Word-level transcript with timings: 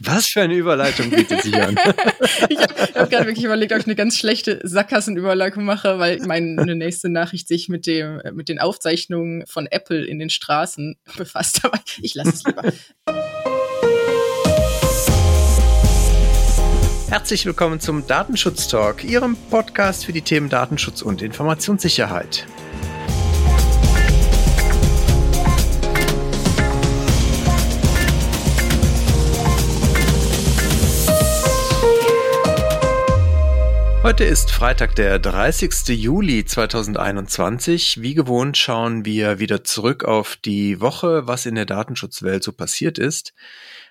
Was 0.00 0.26
für 0.26 0.40
eine 0.40 0.54
Überleitung 0.54 1.10
bietet 1.10 1.42
sie 1.42 1.54
an? 1.54 1.76
ich 2.48 2.58
habe 2.58 2.74
hab 2.94 3.10
gerade 3.10 3.26
wirklich 3.26 3.44
überlegt, 3.44 3.72
ob 3.72 3.78
ich 3.78 3.86
eine 3.86 3.94
ganz 3.94 4.16
schlechte 4.16 4.60
Sackgassenüberleitung 4.64 5.64
mache, 5.64 5.98
weil 5.98 6.18
meine 6.20 6.74
nächste 6.74 7.08
Nachricht 7.08 7.46
sich 7.46 7.68
mit 7.68 7.86
dem 7.86 8.20
mit 8.32 8.48
den 8.48 8.58
Aufzeichnungen 8.58 9.46
von 9.46 9.66
Apple 9.66 10.04
in 10.04 10.18
den 10.18 10.30
Straßen 10.30 10.96
befasst. 11.16 11.64
Aber 11.64 11.78
ich 12.00 12.14
lasse 12.14 12.30
es 12.30 12.44
lieber. 12.44 12.72
Herzlich 17.08 17.44
willkommen 17.44 17.80
zum 17.80 18.06
Datenschutz 18.06 18.68
Talk, 18.68 19.04
Ihrem 19.04 19.36
Podcast 19.50 20.06
für 20.06 20.12
die 20.12 20.22
Themen 20.22 20.48
Datenschutz 20.48 21.02
und 21.02 21.22
Informationssicherheit. 21.22 22.46
Heute 34.10 34.24
ist 34.24 34.50
Freitag, 34.50 34.96
der 34.96 35.20
30. 35.20 35.86
Juli 35.90 36.44
2021. 36.44 38.02
Wie 38.02 38.14
gewohnt 38.14 38.56
schauen 38.56 39.04
wir 39.04 39.38
wieder 39.38 39.62
zurück 39.62 40.04
auf 40.04 40.34
die 40.34 40.80
Woche, 40.80 41.28
was 41.28 41.46
in 41.46 41.54
der 41.54 41.64
Datenschutzwelt 41.64 42.42
so 42.42 42.50
passiert 42.50 42.98
ist. 42.98 43.34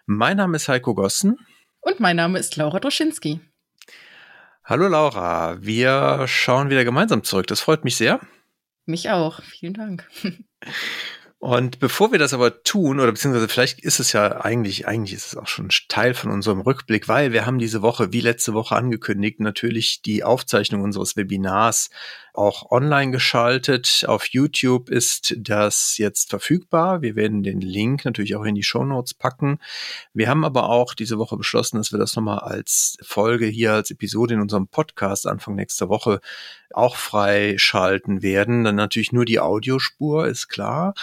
Mein 0.05 0.35
Name 0.35 0.57
ist 0.57 0.67
Heiko 0.67 0.93
Gossen. 0.93 1.37
Und 1.79 2.01
mein 2.01 2.17
Name 2.17 2.37
ist 2.37 2.57
Laura 2.57 2.81
Droschinski. 2.81 3.39
Hallo 4.65 4.89
Laura, 4.89 5.55
wir 5.61 6.25
schauen 6.27 6.69
wieder 6.69 6.83
gemeinsam 6.83 7.23
zurück. 7.23 7.47
Das 7.47 7.61
freut 7.61 7.85
mich 7.85 7.95
sehr. 7.95 8.19
Mich 8.85 9.09
auch. 9.11 9.41
Vielen 9.41 9.73
Dank. 9.73 10.05
Und 11.41 11.79
bevor 11.79 12.11
wir 12.11 12.19
das 12.19 12.33
aber 12.33 12.63
tun, 12.63 12.99
oder 12.99 13.13
beziehungsweise 13.13 13.47
vielleicht 13.47 13.79
ist 13.79 14.01
es 14.01 14.11
ja 14.11 14.41
eigentlich, 14.41 14.89
eigentlich 14.89 15.13
ist 15.13 15.27
es 15.27 15.37
auch 15.37 15.47
schon 15.47 15.69
Teil 15.87 16.13
von 16.13 16.31
unserem 16.31 16.59
Rückblick, 16.59 17.07
weil 17.07 17.31
wir 17.31 17.45
haben 17.45 17.59
diese 17.59 17.81
Woche, 17.81 18.11
wie 18.11 18.19
letzte 18.19 18.53
Woche 18.53 18.75
angekündigt, 18.75 19.39
natürlich 19.39 20.01
die 20.01 20.25
Aufzeichnung 20.25 20.81
unseres 20.81 21.15
Webinars 21.15 21.91
auch 22.33 22.71
online 22.71 23.11
geschaltet. 23.11 24.03
Auf 24.05 24.25
YouTube 24.25 24.89
ist 24.89 25.33
das 25.37 25.97
jetzt 25.97 26.29
verfügbar. 26.29 27.01
Wir 27.01 27.15
werden 27.15 27.41
den 27.41 27.61
Link 27.61 28.03
natürlich 28.03 28.35
auch 28.35 28.43
in 28.43 28.55
die 28.55 28.63
Show 28.63 28.83
Notes 28.83 29.13
packen. 29.13 29.59
Wir 30.13 30.27
haben 30.27 30.43
aber 30.43 30.69
auch 30.69 30.93
diese 30.93 31.17
Woche 31.19 31.37
beschlossen, 31.37 31.77
dass 31.77 31.93
wir 31.93 31.99
das 31.99 32.17
nochmal 32.17 32.39
als 32.39 32.97
Folge 33.01 33.45
hier, 33.45 33.73
als 33.73 33.91
Episode 33.91 34.33
in 34.33 34.41
unserem 34.41 34.67
Podcast 34.67 35.25
Anfang 35.25 35.55
nächster 35.55 35.87
Woche 35.87 36.19
auch 36.73 36.97
freischalten 36.97 38.21
werden. 38.21 38.65
Dann 38.65 38.75
natürlich 38.75 39.13
nur 39.13 39.23
die 39.23 39.39
Audiospur, 39.39 40.27
ist 40.27 40.49
klar 40.49 40.93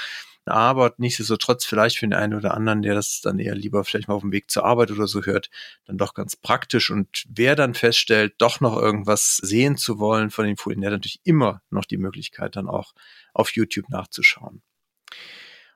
aber 0.47 0.95
nichtsdestotrotz 0.99 1.65
vielleicht 1.65 1.99
für 1.99 2.07
den 2.07 2.15
einen 2.15 2.35
oder 2.35 2.55
anderen, 2.55 2.83
der 2.83 2.95
das 2.95 3.21
dann 3.21 3.39
eher 3.39 3.55
lieber 3.55 3.85
vielleicht 3.85 4.09
mal 4.09 4.15
auf 4.15 4.23
dem 4.23 4.33
Weg 4.33 4.51
zur 4.51 4.65
Arbeit 4.65 4.91
oder 4.91 5.07
so 5.07 5.23
hört, 5.23 5.51
dann 5.87 5.99
doch 5.99 6.15
ganz 6.15 6.37
praktisch. 6.37 6.91
Und 6.91 7.25
wer 7.29 7.57
dann 7.57 7.75
feststellt, 7.75 8.35
doch 8.39 8.61
noch 8.61 8.77
irgendwas 8.77 9.37
sehen 9.37 9.77
zu 9.77 9.99
wollen 9.99 10.31
von 10.31 10.47
den 10.47 10.57
Folien, 10.57 10.81
der 10.81 10.91
hat 10.91 10.99
natürlich 10.99 11.21
immer 11.25 11.63
noch 11.71 11.85
die 11.85 11.99
Möglichkeit, 11.99 12.57
dann 12.57 12.69
auch 12.69 12.95
auf 13.35 13.51
YouTube 13.51 13.91
nachzuschauen. 13.91 14.63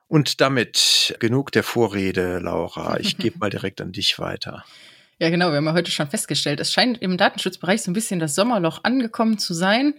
Und 0.07 0.41
damit 0.41 1.15
genug 1.19 1.51
der 1.51 1.63
Vorrede, 1.63 2.39
Laura. 2.39 2.99
Ich 2.99 3.17
gebe 3.17 3.39
mal 3.39 3.49
direkt 3.49 3.81
an 3.81 3.91
dich 3.91 4.19
weiter. 4.19 4.65
Ja, 5.21 5.29
genau. 5.29 5.51
Wir 5.51 5.57
haben 5.57 5.65
ja 5.65 5.73
heute 5.73 5.91
schon 5.91 6.09
festgestellt, 6.09 6.59
es 6.59 6.73
scheint 6.73 6.99
im 6.99 7.15
Datenschutzbereich 7.15 7.83
so 7.83 7.91
ein 7.91 7.93
bisschen 7.93 8.19
das 8.19 8.33
Sommerloch 8.33 8.83
angekommen 8.83 9.37
zu 9.37 9.53
sein. 9.53 9.93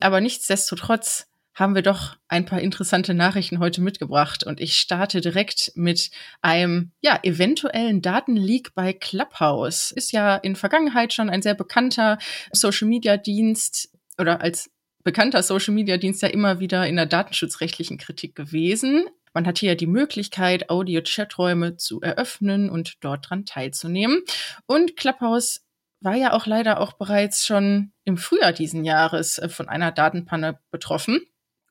Aber 0.00 0.20
nichtsdestotrotz 0.20 1.28
haben 1.54 1.74
wir 1.74 1.82
doch 1.82 2.16
ein 2.28 2.44
paar 2.44 2.60
interessante 2.60 3.14
Nachrichten 3.14 3.60
heute 3.60 3.80
mitgebracht. 3.80 4.44
Und 4.44 4.60
ich 4.60 4.74
starte 4.74 5.20
direkt 5.20 5.72
mit 5.74 6.10
einem, 6.42 6.92
ja, 7.00 7.18
eventuellen 7.22 8.02
Datenleak 8.02 8.74
bei 8.74 8.92
Clubhouse. 8.92 9.92
Ist 9.92 10.12
ja 10.12 10.36
in 10.36 10.56
Vergangenheit 10.56 11.12
schon 11.12 11.30
ein 11.30 11.42
sehr 11.42 11.54
bekannter 11.54 12.18
Social 12.52 12.88
Media 12.88 13.16
Dienst 13.16 13.90
oder 14.18 14.40
als 14.40 14.70
bekannter 15.04 15.42
Social 15.42 15.74
Media 15.74 15.96
Dienst 15.96 16.22
ja 16.22 16.28
immer 16.28 16.60
wieder 16.60 16.86
in 16.86 16.96
der 16.96 17.06
datenschutzrechtlichen 17.06 17.98
Kritik 17.98 18.34
gewesen. 18.34 19.06
Man 19.32 19.46
hat 19.46 19.58
hier 19.58 19.76
die 19.76 19.86
Möglichkeit, 19.86 20.70
Audio-Chaträume 20.70 21.76
zu 21.76 22.00
eröffnen 22.00 22.70
und 22.70 22.94
dort 23.00 23.28
dran 23.28 23.44
teilzunehmen. 23.44 24.22
Und 24.66 24.96
Clubhouse 24.96 25.64
war 26.00 26.14
ja 26.14 26.32
auch 26.32 26.46
leider 26.46 26.80
auch 26.80 26.92
bereits 26.92 27.44
schon 27.44 27.92
im 28.04 28.16
Frühjahr 28.16 28.52
diesen 28.52 28.84
Jahres 28.84 29.38
äh, 29.38 29.48
von 29.48 29.68
einer 29.68 29.90
Datenpanne 29.90 30.60
betroffen. 30.70 31.20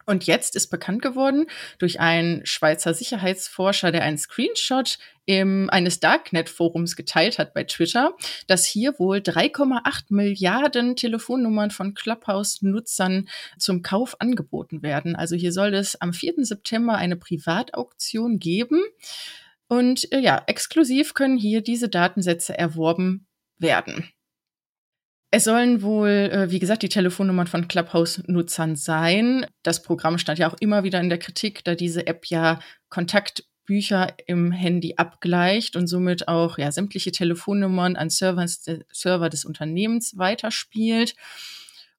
Und 0.06 0.26
jetzt 0.26 0.56
ist 0.56 0.68
bekannt 0.68 1.02
geworden 1.02 1.48
durch 1.78 2.00
einen 2.00 2.46
Schweizer 2.46 2.94
Sicherheitsforscher, 2.94 3.92
der 3.92 4.04
einen 4.04 4.18
Screenshot 4.18 4.98
im, 5.26 5.70
eines 5.70 6.00
Darknet-Forums 6.00 6.96
geteilt 6.96 7.40
hat 7.40 7.54
bei 7.54 7.64
Twitter, 7.64 8.14
dass 8.48 8.66
hier 8.66 9.00
wohl 9.00 9.18
3,8 9.18 10.06
Milliarden 10.10 10.96
Telefonnummern 10.96 11.72
von 11.72 11.94
Clubhouse-Nutzern 11.94 13.30
zum 13.58 13.82
Kauf 13.82 14.20
angeboten 14.20 14.84
werden. 14.84 15.16
Also 15.16 15.36
hier 15.36 15.54
soll 15.54 15.74
es 15.74 16.00
am 16.02 16.14
4. 16.14 16.34
September 16.46 16.96
eine 16.96 17.16
Privatauktion 17.16 18.40
geben. 18.40 18.84
Und 19.68 20.12
äh, 20.12 20.20
ja, 20.20 20.44
exklusiv 20.48 21.14
können 21.14 21.38
hier 21.38 21.62
diese 21.62 21.90
Datensätze 21.90 22.58
erworben 22.58 23.28
werden. 23.58 24.12
Es 25.36 25.46
sollen 25.46 25.82
wohl, 25.82 26.30
äh, 26.32 26.52
wie 26.52 26.60
gesagt, 26.60 26.84
die 26.84 26.90
Telefonnummern 26.90 27.48
von 27.48 27.68
Clubhouse-Nutzern 27.68 28.76
sein. 28.76 29.48
Das 29.64 29.82
Programm 29.82 30.20
stand 30.20 30.38
ja 30.38 30.48
auch 30.48 30.56
immer 30.60 30.84
wieder 30.84 31.00
in 31.00 31.10
der 31.10 31.18
Kritik, 31.18 31.64
da 31.64 31.74
diese 31.74 32.06
App 32.06 32.28
ja 32.28 32.60
Kontaktbücher 32.90 34.14
im 34.28 34.52
Handy 34.52 34.94
abgleicht 34.98 35.76
und 35.76 35.88
somit 35.88 36.28
auch 36.28 36.60
ja, 36.60 36.72
sämtliche 36.72 37.12
Telefonnummern 37.12 37.96
an 37.96 38.12
Servers, 38.12 38.64
Server 38.92 39.30
des 39.30 39.44
Unternehmens 39.44 40.20
weiterspielt. 40.20 41.16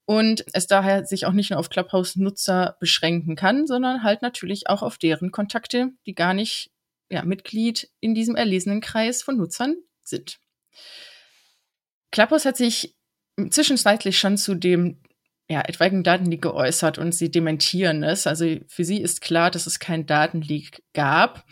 Und 0.05 0.45
es 0.53 0.69
daher 0.69 1.05
sich 1.05 1.27
auch 1.27 1.33
nicht 1.33 1.51
nur 1.51 1.59
auf 1.59 1.71
Clubhouse-Nutzer 1.71 2.77
beschränken 2.79 3.35
kann, 3.35 3.67
sondern 3.67 4.05
halt 4.05 4.23
natürlich 4.23 4.69
auch 4.69 4.85
auf 4.85 4.97
deren 4.97 5.33
Kontakte, 5.33 5.91
die 6.07 6.15
gar 6.15 6.35
nicht 6.35 6.71
ja, 7.11 7.25
Mitglied 7.25 7.91
in 7.99 8.15
diesem 8.15 8.37
erlesenen 8.37 8.81
Kreis 8.81 9.25
von 9.25 9.37
Nutzern 9.37 9.75
sind. 10.05 10.39
Clubhouse 12.13 12.45
hat 12.45 12.57
sich 12.57 12.95
zwischenzeitlich 13.51 14.19
schon 14.19 14.37
zu 14.37 14.55
dem 14.55 14.99
ja, 15.49 15.61
etwaigen 15.61 16.03
Datenleak 16.03 16.43
geäußert 16.43 16.99
und 16.99 17.15
sie 17.15 17.31
dementieren 17.31 18.03
es. 18.03 18.27
Also 18.27 18.57
für 18.67 18.85
sie 18.85 19.01
ist 19.01 19.21
klar, 19.21 19.51
dass 19.51 19.67
es 19.67 19.79
keinen 19.79 20.07
Datenleak 20.07 20.83
gab. 20.95 21.45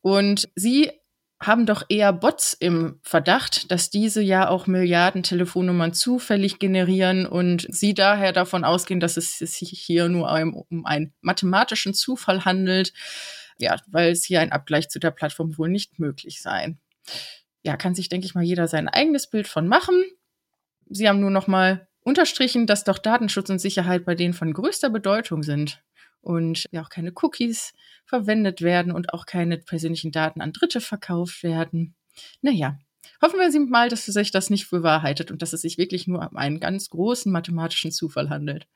Und 0.00 0.48
sie 0.54 0.90
haben 1.42 1.64
doch 1.64 1.84
eher 1.88 2.12
Bots 2.12 2.52
im 2.52 3.00
Verdacht, 3.02 3.70
dass 3.70 3.88
diese 3.88 4.20
ja 4.20 4.48
auch 4.48 4.66
Milliarden 4.66 5.22
Telefonnummern 5.22 5.94
zufällig 5.94 6.58
generieren 6.58 7.26
und 7.26 7.66
sie 7.70 7.94
daher 7.94 8.32
davon 8.32 8.62
ausgehen, 8.62 9.00
dass 9.00 9.16
es 9.16 9.38
sich 9.38 9.70
hier 9.70 10.08
nur 10.10 10.30
um 10.68 10.84
einen 10.84 11.14
mathematischen 11.22 11.94
Zufall 11.94 12.44
handelt. 12.44 12.92
Ja, 13.58 13.76
weil 13.88 14.12
es 14.12 14.24
hier 14.24 14.40
ein 14.40 14.52
Abgleich 14.52 14.90
zu 14.90 14.98
der 14.98 15.10
Plattform 15.10 15.56
wohl 15.56 15.70
nicht 15.70 15.98
möglich 15.98 16.42
sei. 16.42 16.76
Ja, 17.62 17.76
kann 17.76 17.94
sich, 17.94 18.08
denke 18.08 18.26
ich 18.26 18.34
mal, 18.34 18.44
jeder 18.44 18.68
sein 18.68 18.88
eigenes 18.88 19.28
Bild 19.28 19.48
von 19.48 19.66
machen. 19.66 20.02
Sie 20.90 21.08
haben 21.08 21.20
nur 21.20 21.30
noch 21.30 21.46
mal 21.46 21.88
unterstrichen, 22.02 22.66
dass 22.66 22.84
doch 22.84 22.98
Datenschutz 22.98 23.48
und 23.48 23.60
Sicherheit 23.60 24.04
bei 24.04 24.14
denen 24.14 24.34
von 24.34 24.52
größter 24.52 24.90
Bedeutung 24.90 25.42
sind 25.42 25.82
und 26.20 26.66
ja 26.72 26.82
auch 26.82 26.88
keine 26.88 27.12
Cookies 27.22 27.72
verwendet 28.04 28.60
werden 28.60 28.92
und 28.92 29.14
auch 29.14 29.24
keine 29.24 29.58
persönlichen 29.58 30.10
Daten 30.10 30.40
an 30.40 30.52
Dritte 30.52 30.80
verkauft 30.80 31.42
werden. 31.42 31.94
Naja, 32.42 32.78
hoffen 33.22 33.38
wir 33.38 33.60
mal, 33.66 33.88
dass 33.88 34.04
sich 34.04 34.32
das 34.32 34.50
nicht 34.50 34.68
bewahrheitet 34.70 35.30
und 35.30 35.42
dass 35.42 35.52
es 35.52 35.62
sich 35.62 35.78
wirklich 35.78 36.08
nur 36.08 36.28
um 36.28 36.36
einen 36.36 36.58
ganz 36.58 36.90
großen 36.90 37.30
mathematischen 37.30 37.92
Zufall 37.92 38.28
handelt. 38.28 38.66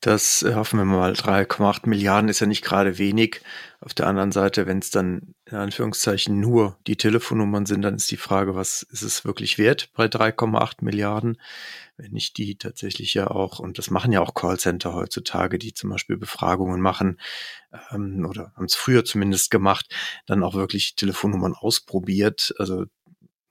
Das 0.00 0.42
äh, 0.42 0.54
hoffen 0.54 0.78
wir 0.78 0.86
mal. 0.86 1.12
3,8 1.12 1.86
Milliarden 1.86 2.30
ist 2.30 2.40
ja 2.40 2.46
nicht 2.46 2.64
gerade 2.64 2.96
wenig. 2.96 3.42
Auf 3.80 3.92
der 3.92 4.06
anderen 4.06 4.32
Seite, 4.32 4.66
wenn 4.66 4.78
es 4.78 4.90
dann 4.90 5.34
in 5.44 5.56
Anführungszeichen 5.56 6.40
nur 6.40 6.78
die 6.86 6.96
Telefonnummern 6.96 7.66
sind, 7.66 7.82
dann 7.82 7.96
ist 7.96 8.10
die 8.10 8.16
Frage, 8.16 8.54
was 8.54 8.82
ist 8.82 9.02
es 9.02 9.24
wirklich 9.26 9.58
wert 9.58 9.90
bei 9.94 10.06
3,8 10.06 10.76
Milliarden? 10.80 11.38
Wenn 11.98 12.12
nicht 12.12 12.38
die 12.38 12.56
tatsächlich 12.56 13.12
ja 13.12 13.26
auch, 13.26 13.58
und 13.58 13.76
das 13.76 13.90
machen 13.90 14.10
ja 14.12 14.20
auch 14.20 14.34
Callcenter 14.34 14.94
heutzutage, 14.94 15.58
die 15.58 15.74
zum 15.74 15.90
Beispiel 15.90 16.16
Befragungen 16.16 16.80
machen 16.80 17.20
ähm, 17.90 18.24
oder 18.26 18.52
haben 18.56 18.64
es 18.64 18.74
früher 18.74 19.04
zumindest 19.04 19.50
gemacht, 19.50 19.94
dann 20.24 20.42
auch 20.42 20.54
wirklich 20.54 20.94
Telefonnummern 20.94 21.54
ausprobiert. 21.54 22.54
Also 22.58 22.86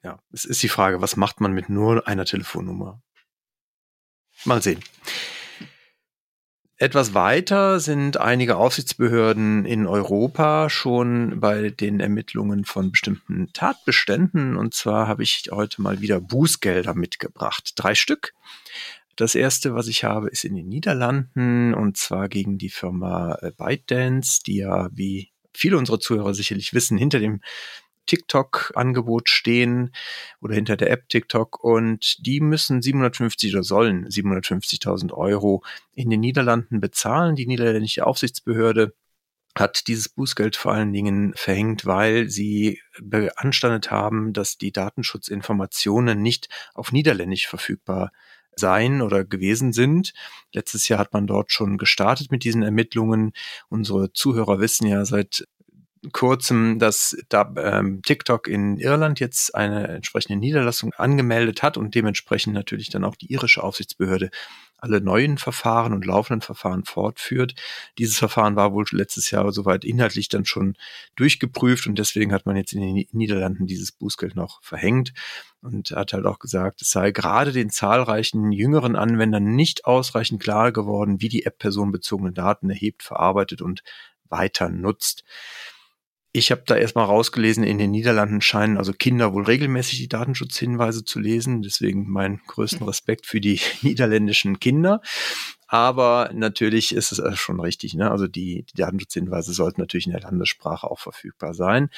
ja, 0.04 0.20
es 0.32 0.46
ist 0.46 0.64
die 0.64 0.70
Frage, 0.70 1.00
was 1.02 1.16
macht 1.16 1.42
man 1.42 1.54
mit 1.54 1.70
nur 1.70 2.08
einer 2.08 2.26
Telefonnummer? 2.26 3.02
Mal 4.46 4.64
sehen. 4.64 4.80
Etwas 6.82 7.14
weiter 7.14 7.82
sind 7.82 8.16
einige 8.16 8.56
Aufsichtsbehörden 8.56 9.66
in 9.66 9.86
Europa 9.86 10.70
schon 10.70 11.42
bei 11.42 11.72
den 11.72 12.00
Ermittlungen 12.00 12.64
von 12.64 12.92
bestimmten 12.92 13.52
Tatbeständen. 13.52 14.56
Und 14.56 14.74
zwar 14.74 15.06
habe 15.10 15.22
ich 15.24 15.50
heute 15.52 15.82
mal 15.82 16.00
wieder 16.00 16.22
Bußgelder 16.22 16.94
mitgebracht. 16.94 17.74
Drei 17.76 17.96
Stück. 17.96 18.34
Das 19.18 19.36
erste, 19.36 19.76
was 19.76 19.90
ich 19.90 20.06
habe, 20.06 20.30
ist 20.30 20.46
in 20.46 20.56
den 20.56 20.70
Niederlanden 20.70 21.74
und 21.74 21.98
zwar 21.98 22.30
gegen 22.30 22.58
die 22.58 22.70
Firma 22.70 23.38
ByteDance, 23.58 24.44
die 24.46 24.60
ja, 24.60 24.88
wie 24.94 25.34
viele 25.54 25.78
unserer 25.78 26.00
Zuhörer 26.00 26.34
sicherlich 26.34 26.74
wissen, 26.74 26.98
hinter 26.98 27.20
dem 27.20 27.42
TikTok-Angebot 28.10 29.30
stehen 29.30 29.92
oder 30.42 30.56
hinter 30.56 30.78
der 30.78 30.90
App 30.90 31.08
TikTok 31.10 31.64
und 31.64 32.26
die 32.26 32.40
müssen 32.40 32.82
750 32.82 33.54
oder 33.54 33.64
sollen 33.64 34.08
750.000 34.08 35.14
Euro 35.14 35.64
in 35.94 36.10
den 36.10 36.20
Niederlanden 36.20 36.80
bezahlen. 36.80 37.36
Die 37.36 37.46
niederländische 37.46 38.08
Aufsichtsbehörde 38.08 38.96
hat 39.56 39.88
dieses 39.88 40.10
Bußgeld 40.10 40.56
vor 40.56 40.74
allen 40.74 40.92
Dingen 40.92 41.34
verhängt, 41.36 41.86
weil 41.86 42.30
sie 42.30 42.82
beanstandet 43.00 43.92
haben, 43.92 44.34
dass 44.34 44.58
die 44.58 44.72
Datenschutzinformationen 44.72 46.20
nicht 46.20 46.50
auf 46.74 46.92
Niederländisch 46.92 47.48
verfügbar 47.48 48.12
sein 48.56 49.04
oder 49.04 49.24
gewesen 49.24 49.72
sind. 49.72 50.14
Letztes 50.52 50.88
Jahr 50.88 51.00
hat 51.00 51.14
man 51.14 51.28
dort 51.28 51.52
schon 51.52 51.78
gestartet 51.78 52.32
mit 52.32 52.44
diesen 52.44 52.64
Ermittlungen. 52.64 53.34
Unsere 53.70 54.14
Zuhörer 54.14 54.60
wissen 54.60 54.88
ja 54.88 55.06
seit 55.06 55.48
kurzem, 56.14 56.80
dass 56.80 57.18
da 57.30 57.54
ähm, 57.58 58.02
TikTok 58.02 58.48
in 58.48 58.78
Irland 58.78 59.20
jetzt 59.20 59.54
eine 59.54 59.88
entsprechende 59.88 60.40
Niederlassung 60.40 60.94
angemeldet 60.94 61.62
hat 61.62 61.78
und 61.78 61.96
dementsprechend 61.96 62.54
natürlich 62.54 62.90
dann 62.90 63.04
auch 63.04 63.16
die 63.16 63.32
irische 63.32 63.64
Aufsichtsbehörde 63.64 64.30
alle 64.82 65.02
neuen 65.02 65.38
Verfahren 65.38 65.94
und 65.94 66.06
laufenden 66.06 66.42
Verfahren 66.42 66.86
fortführt. 66.86 67.54
Dieses 67.98 68.18
Verfahren 68.18 68.56
war 68.56 68.74
wohl 68.74 68.86
letztes 68.92 69.30
Jahr 69.30 69.52
soweit 69.52 69.84
inhaltlich 69.84 70.30
dann 70.30 70.46
schon 70.46 70.76
durchgeprüft 71.16 71.86
und 71.88 72.00
deswegen 72.00 72.32
hat 72.32 72.46
man 72.46 72.56
jetzt 72.56 72.74
in 72.74 72.82
den 72.82 73.06
Niederlanden 73.12 73.68
dieses 73.68 73.92
Bußgeld 73.92 74.36
noch 74.36 74.64
verhängt 74.64 75.14
und 75.62 75.92
hat 75.92 76.14
halt 76.14 76.26
auch 76.26 76.40
gesagt, 76.40 76.82
es 76.82 76.92
sei 76.92 77.12
gerade 77.12 77.52
den 77.52 77.70
zahlreichen 77.70 78.52
jüngeren 78.52 78.96
Anwendern 78.96 79.56
nicht 79.56 79.86
ausreichend 79.86 80.42
klar 80.42 80.72
geworden, 80.72 81.20
wie 81.20 81.30
die 81.30 81.46
App 81.46 81.58
personenbezogene 81.60 82.32
Daten 82.32 82.70
erhebt, 82.70 83.04
verarbeitet 83.04 83.62
und 83.62 83.84
weiter 84.30 84.70
nutzt. 84.70 85.24
Ich 86.32 86.52
habe 86.52 86.62
da 86.66 86.76
erstmal 86.76 87.06
rausgelesen, 87.06 87.64
in 87.64 87.80
den 87.80 87.90
Niederlanden 87.90 88.42
scheinen 88.42 88.78
also 88.78 88.94
Kinder 88.94 89.34
wohl 89.34 89.46
regelmäßig 89.46 89.98
die 89.98 90.08
Datenschutzhinweise 90.08 91.04
zu 91.04 91.20
lesen. 91.20 91.64
Deswegen 91.64 92.08
meinen 92.08 92.42
größten 92.46 92.86
Respekt 92.86 93.26
für 93.26 93.42
die 93.42 93.60
niederländischen 93.82 94.60
Kinder. 94.60 95.02
Aber 95.68 96.30
natürlich 96.34 96.94
ist 96.94 97.12
es 97.12 97.40
schon 97.40 97.60
richtig. 97.60 97.96
Ne? 97.96 98.12
Also 98.12 98.28
die, 98.28 98.64
die 98.64 98.78
Datenschutzhinweise 98.78 99.54
sollten 99.54 99.82
natürlich 99.82 100.06
in 100.06 100.14
der 100.14 100.22
Landessprache 100.22 100.90
auch 100.90 101.00
verfügbar 101.00 101.56
sein. 101.56 101.90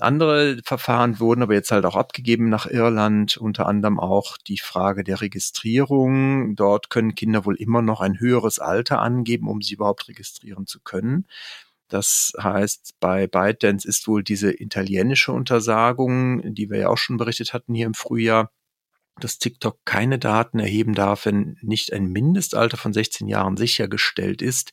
Andere 0.00 0.58
Verfahren 0.64 1.20
wurden 1.20 1.42
aber 1.42 1.54
jetzt 1.54 1.70
halt 1.70 1.84
auch 1.84 1.96
abgegeben 1.96 2.48
nach 2.48 2.66
Irland, 2.66 3.36
unter 3.36 3.66
anderem 3.66 4.00
auch 4.00 4.38
die 4.38 4.58
Frage 4.58 5.04
der 5.04 5.20
Registrierung. 5.20 6.56
Dort 6.56 6.88
können 6.88 7.14
Kinder 7.14 7.44
wohl 7.44 7.56
immer 7.56 7.82
noch 7.82 8.00
ein 8.00 8.18
höheres 8.18 8.58
Alter 8.58 9.00
angeben, 9.00 9.48
um 9.48 9.60
sie 9.60 9.74
überhaupt 9.74 10.08
registrieren 10.08 10.66
zu 10.66 10.80
können. 10.80 11.26
Das 11.92 12.32
heißt, 12.42 12.94
bei 13.00 13.26
ByteDance 13.26 13.86
ist 13.86 14.08
wohl 14.08 14.24
diese 14.24 14.50
italienische 14.50 15.30
Untersagung, 15.30 16.54
die 16.54 16.70
wir 16.70 16.78
ja 16.78 16.88
auch 16.88 16.96
schon 16.96 17.18
berichtet 17.18 17.52
hatten 17.52 17.74
hier 17.74 17.84
im 17.84 17.92
Frühjahr, 17.92 18.50
dass 19.20 19.38
TikTok 19.38 19.78
keine 19.84 20.18
Daten 20.18 20.58
erheben 20.58 20.94
darf, 20.94 21.26
wenn 21.26 21.58
nicht 21.60 21.92
ein 21.92 22.06
Mindestalter 22.06 22.78
von 22.78 22.94
16 22.94 23.28
Jahren 23.28 23.58
sichergestellt 23.58 24.40
ist, 24.40 24.72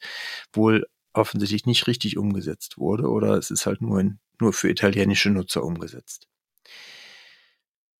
wohl 0.53 0.87
offensichtlich 1.11 1.65
nicht 1.65 1.87
richtig 1.87 2.17
umgesetzt 2.17 2.77
wurde 2.77 3.09
oder 3.09 3.33
es 3.33 3.51
ist 3.51 3.65
halt 3.65 3.81
nur, 3.81 3.99
in, 3.99 4.19
nur 4.39 4.53
für 4.53 4.69
italienische 4.69 5.29
Nutzer 5.29 5.65
umgesetzt. 5.65 6.28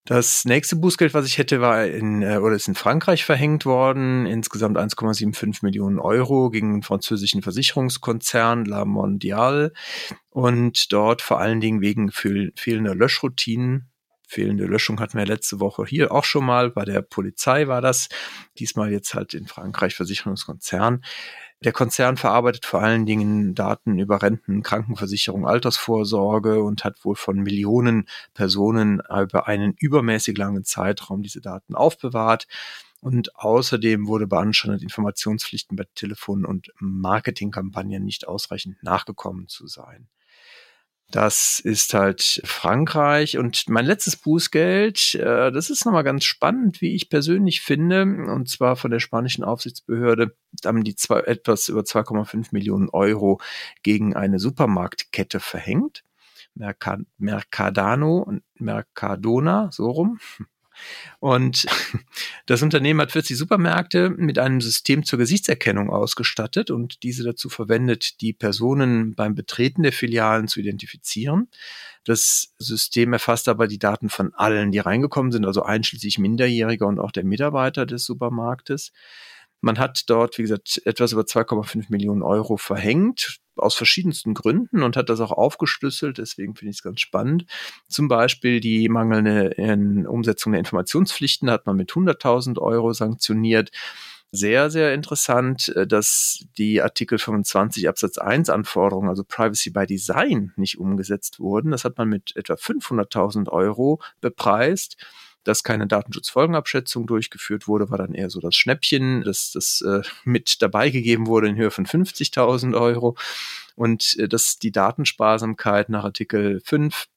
Das 0.05 0.43
nächste 0.45 0.75
Bußgeld, 0.75 1.13
was 1.13 1.25
ich 1.25 1.37
hätte, 1.37 1.61
war 1.61 1.85
in 1.85 2.23
äh, 2.23 2.37
oder 2.37 2.55
ist 2.55 2.67
in 2.67 2.75
Frankreich 2.75 3.25
verhängt 3.25 3.65
worden. 3.65 4.25
Insgesamt 4.25 4.77
1,75 4.77 5.59
Millionen 5.61 5.99
Euro 5.99 6.49
gegen 6.49 6.73
den 6.73 6.83
französischen 6.83 7.41
Versicherungskonzern 7.41 8.65
La 8.65 8.85
Mondiale 8.85 9.71
und 10.29 10.91
dort 10.91 11.21
vor 11.21 11.39
allen 11.39 11.61
Dingen 11.61 11.81
wegen 11.81 12.11
fehlender 12.11 12.95
Löschroutinen. 12.95 13.89
Fehlende 14.27 14.65
Löschung 14.65 14.99
hatten 14.99 15.17
wir 15.17 15.25
letzte 15.25 15.59
Woche 15.59 15.85
hier 15.85 16.11
auch 16.11 16.23
schon 16.23 16.45
mal. 16.45 16.69
Bei 16.69 16.85
der 16.85 17.01
Polizei 17.01 17.67
war 17.67 17.81
das. 17.81 18.09
Diesmal 18.59 18.91
jetzt 18.91 19.15
halt 19.15 19.33
in 19.33 19.47
Frankreich 19.47 19.95
Versicherungskonzern. 19.95 21.03
Der 21.61 21.73
Konzern 21.73 22.15
verarbeitet 22.15 22.65
vor 22.65 22.81
allen 22.81 23.05
Dingen 23.05 23.53
Daten 23.53 23.99
über 23.99 24.21
Renten, 24.21 24.63
Krankenversicherung, 24.63 25.45
Altersvorsorge 25.45 26.63
und 26.63 26.85
hat 26.85 27.03
wohl 27.03 27.15
von 27.15 27.39
Millionen 27.39 28.07
Personen 28.33 29.01
über 29.01 29.47
einen 29.47 29.73
übermäßig 29.77 30.37
langen 30.37 30.63
Zeitraum 30.63 31.21
diese 31.21 31.41
Daten 31.41 31.75
aufbewahrt. 31.75 32.47
Und 33.01 33.35
außerdem 33.35 34.07
wurde 34.07 34.27
beanstandet, 34.27 34.83
Informationspflichten 34.83 35.75
bei 35.75 35.85
Telefon- 35.95 36.45
und 36.45 36.71
Marketingkampagnen 36.79 38.05
nicht 38.05 38.27
ausreichend 38.27 38.81
nachgekommen 38.83 39.49
zu 39.49 39.67
sein. 39.67 40.07
Das 41.11 41.59
ist 41.59 41.95
halt 41.95 42.41
Frankreich. 42.45 43.37
Und 43.39 43.67
mein 43.67 43.85
letztes 43.85 44.15
Bußgeld, 44.15 45.15
äh, 45.15 45.51
das 45.51 45.71
ist 45.71 45.85
nochmal 45.85 46.03
ganz 46.03 46.23
spannend, 46.23 46.81
wie 46.81 46.93
ich 46.95 47.09
persönlich 47.09 47.61
finde. 47.61 48.03
Und 48.03 48.47
zwar 48.47 48.75
von 48.75 48.91
der 48.91 48.99
spanischen 48.99 49.43
Aufsichtsbehörde 49.43 50.35
haben 50.63 50.83
die 50.83 50.95
zwei, 50.95 51.21
etwas 51.21 51.67
über 51.67 51.81
2,5 51.81 52.49
Millionen 52.51 52.89
Euro 52.89 53.41
gegen 53.81 54.15
eine 54.15 54.39
Supermarktkette 54.39 55.39
verhängt. 55.39 56.03
Mercadano 57.17 58.31
Mercadona, 58.55 59.69
so 59.71 59.89
rum. 59.89 60.19
Und 61.19 61.65
das 62.45 62.61
Unternehmen 62.61 63.01
hat 63.01 63.11
40 63.11 63.37
Supermärkte 63.37 64.09
mit 64.09 64.39
einem 64.39 64.61
System 64.61 65.03
zur 65.03 65.19
Gesichtserkennung 65.19 65.89
ausgestattet 65.89 66.71
und 66.71 67.03
diese 67.03 67.23
dazu 67.23 67.49
verwendet, 67.49 68.21
die 68.21 68.33
Personen 68.33 69.15
beim 69.15 69.35
Betreten 69.35 69.83
der 69.83 69.93
Filialen 69.93 70.47
zu 70.47 70.59
identifizieren. 70.59 71.49
Das 72.05 72.53
System 72.57 73.13
erfasst 73.13 73.49
aber 73.49 73.67
die 73.67 73.79
Daten 73.79 74.09
von 74.09 74.33
allen, 74.33 74.71
die 74.71 74.79
reingekommen 74.79 75.31
sind, 75.31 75.45
also 75.45 75.63
einschließlich 75.63 76.17
Minderjähriger 76.17 76.87
und 76.87 76.99
auch 76.99 77.11
der 77.11 77.25
Mitarbeiter 77.25 77.85
des 77.85 78.05
Supermarktes. 78.05 78.91
Man 79.61 79.77
hat 79.77 80.09
dort, 80.09 80.37
wie 80.37 80.43
gesagt, 80.43 80.81
etwas 80.85 81.11
über 81.11 81.23
2,5 81.23 81.85
Millionen 81.89 82.21
Euro 82.21 82.57
verhängt, 82.57 83.39
aus 83.57 83.75
verschiedensten 83.75 84.33
Gründen 84.33 84.83
und 84.83 84.95
hat 84.95 85.09
das 85.09 85.19
auch 85.19 85.31
aufgeschlüsselt. 85.31 86.17
Deswegen 86.17 86.55
finde 86.55 86.71
ich 86.71 86.77
es 86.77 86.83
ganz 86.83 87.01
spannend. 87.01 87.45
Zum 87.87 88.07
Beispiel 88.07 88.61
die 88.61 88.87
mangelnde 88.87 90.07
Umsetzung 90.07 90.53
der 90.53 90.59
Informationspflichten 90.59 91.49
hat 91.49 91.65
man 91.65 91.75
mit 91.75 91.91
100.000 91.91 92.57
Euro 92.59 92.93
sanktioniert. 92.93 93.71
Sehr, 94.31 94.69
sehr 94.69 94.93
interessant, 94.93 95.69
äh, 95.69 95.87
dass 95.87 96.45
die 96.57 96.83
Artikel 96.83 97.17
25 97.17 97.89
Absatz 97.89 98.19
1 98.19 98.51
Anforderungen, 98.51 99.09
also 99.09 99.23
Privacy 99.23 99.71
by 99.71 99.87
Design, 99.87 100.53
nicht 100.55 100.77
umgesetzt 100.77 101.39
wurden. 101.39 101.71
Das 101.71 101.83
hat 101.83 101.97
man 101.97 102.09
mit 102.09 102.35
etwa 102.35 102.53
500.000 102.53 103.49
Euro 103.49 103.99
bepreist 104.21 104.97
dass 105.43 105.63
keine 105.63 105.87
Datenschutzfolgenabschätzung 105.87 107.07
durchgeführt 107.07 107.67
wurde, 107.67 107.89
war 107.89 107.97
dann 107.97 108.13
eher 108.13 108.29
so 108.29 108.39
das 108.39 108.55
Schnäppchen, 108.55 109.23
dass 109.23 109.51
das 109.51 109.81
äh, 109.81 110.01
mit 110.23 110.61
dabei 110.61 110.89
gegeben 110.89 111.27
wurde 111.27 111.47
in 111.47 111.55
Höhe 111.55 111.71
von 111.71 111.85
50.000 111.85 112.79
Euro. 112.79 113.15
Und 113.75 114.17
äh, 114.19 114.27
dass 114.27 114.59
die 114.59 114.71
Datensparsamkeit 114.71 115.89
nach 115.89 116.03
Artikel 116.03 116.61
5 116.63 117.07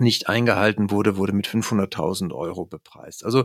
nicht 0.00 0.28
eingehalten 0.28 0.90
wurde, 0.90 1.16
wurde 1.16 1.32
mit 1.32 1.46
500.000 1.46 2.32
Euro 2.34 2.66
bepreist. 2.66 3.24
Also, 3.24 3.44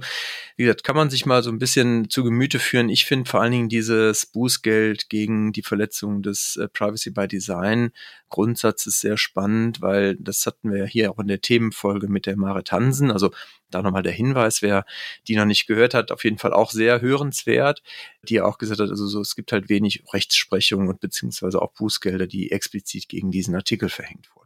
wie 0.56 0.64
gesagt, 0.64 0.84
kann 0.84 0.96
man 0.96 1.10
sich 1.10 1.26
mal 1.26 1.44
so 1.44 1.50
ein 1.50 1.60
bisschen 1.60 2.10
zu 2.10 2.24
Gemüte 2.24 2.60
führen. 2.60 2.90
Ich 2.90 3.06
finde 3.06 3.30
vor 3.30 3.42
allen 3.42 3.52
Dingen 3.52 3.70
dieses 3.70 4.26
Bußgeld 4.26 5.10
gegen 5.10 5.54
die 5.54 5.64
Verletzung 5.64 6.22
des 6.22 6.58
äh, 6.58 6.68
Privacy 6.68 7.12
by 7.12 7.28
Design 7.28 7.92
Grundsatzes 8.34 9.00
sehr 9.00 9.16
spannend, 9.16 9.80
weil 9.80 10.16
das 10.16 10.48
hatten 10.48 10.72
wir 10.72 10.80
ja 10.80 10.86
hier 10.86 11.12
auch 11.12 11.20
in 11.20 11.28
der 11.28 11.42
Themenfolge 11.42 12.08
mit 12.08 12.26
der 12.26 12.36
Marit 12.36 12.72
Hansen. 12.72 13.12
Also 13.12 13.30
da 13.70 13.84
nochmal 13.84 14.02
der 14.02 14.12
Hinweis, 14.12 14.64
wer 14.64 14.86
die 15.28 15.36
noch 15.36 15.46
nicht 15.46 15.68
gehört 15.68 15.94
hat, 15.94 16.12
auf 16.12 16.24
jeden 16.24 16.40
Fall 16.40 16.52
auch 16.52 16.72
sehr 16.72 17.00
hörenswert, 17.02 17.84
die 18.24 18.42
auch 18.42 18.58
gesagt 18.58 18.80
hat, 18.80 18.90
also 18.90 19.06
so, 19.06 19.22
es 19.22 19.36
gibt 19.36 19.52
halt 19.52 19.70
wenig 19.70 20.04
Rechtsprechung 20.14 20.88
und 20.88 21.00
beziehungsweise 21.00 21.62
auch 21.62 21.74
Bußgelder, 21.74 22.26
die 22.26 22.52
explizit 22.52 23.08
gegen 23.08 23.30
diesen 23.30 23.54
Artikel 23.54 23.88
verhängt 23.88 24.30
wurden. 24.36 24.43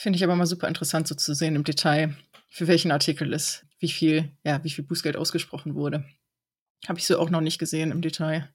Finde 0.00 0.16
ich 0.16 0.24
aber 0.24 0.34
mal 0.34 0.46
super 0.46 0.66
interessant 0.66 1.06
so 1.06 1.14
zu 1.14 1.34
sehen 1.34 1.56
im 1.56 1.62
Detail, 1.62 2.16
für 2.48 2.66
welchen 2.68 2.90
Artikel 2.90 3.34
es, 3.34 3.66
wie 3.80 3.90
viel, 3.90 4.32
ja, 4.44 4.64
wie 4.64 4.70
viel 4.70 4.82
Bußgeld 4.82 5.14
ausgesprochen 5.14 5.74
wurde. 5.74 6.06
Habe 6.88 6.98
ich 6.98 7.06
so 7.06 7.18
auch 7.18 7.28
noch 7.28 7.42
nicht 7.42 7.58
gesehen 7.58 7.90
im 7.90 8.00
Detail. 8.00 8.48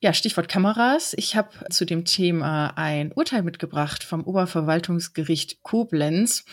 Ja, 0.00 0.14
Stichwort 0.14 0.48
Kameras. 0.48 1.12
Ich 1.18 1.36
habe 1.36 1.50
zu 1.68 1.84
dem 1.84 2.06
Thema 2.06 2.68
ein 2.78 3.12
Urteil 3.12 3.42
mitgebracht 3.42 4.02
vom 4.02 4.24
Oberverwaltungsgericht 4.24 5.62
Koblenz. 5.62 6.46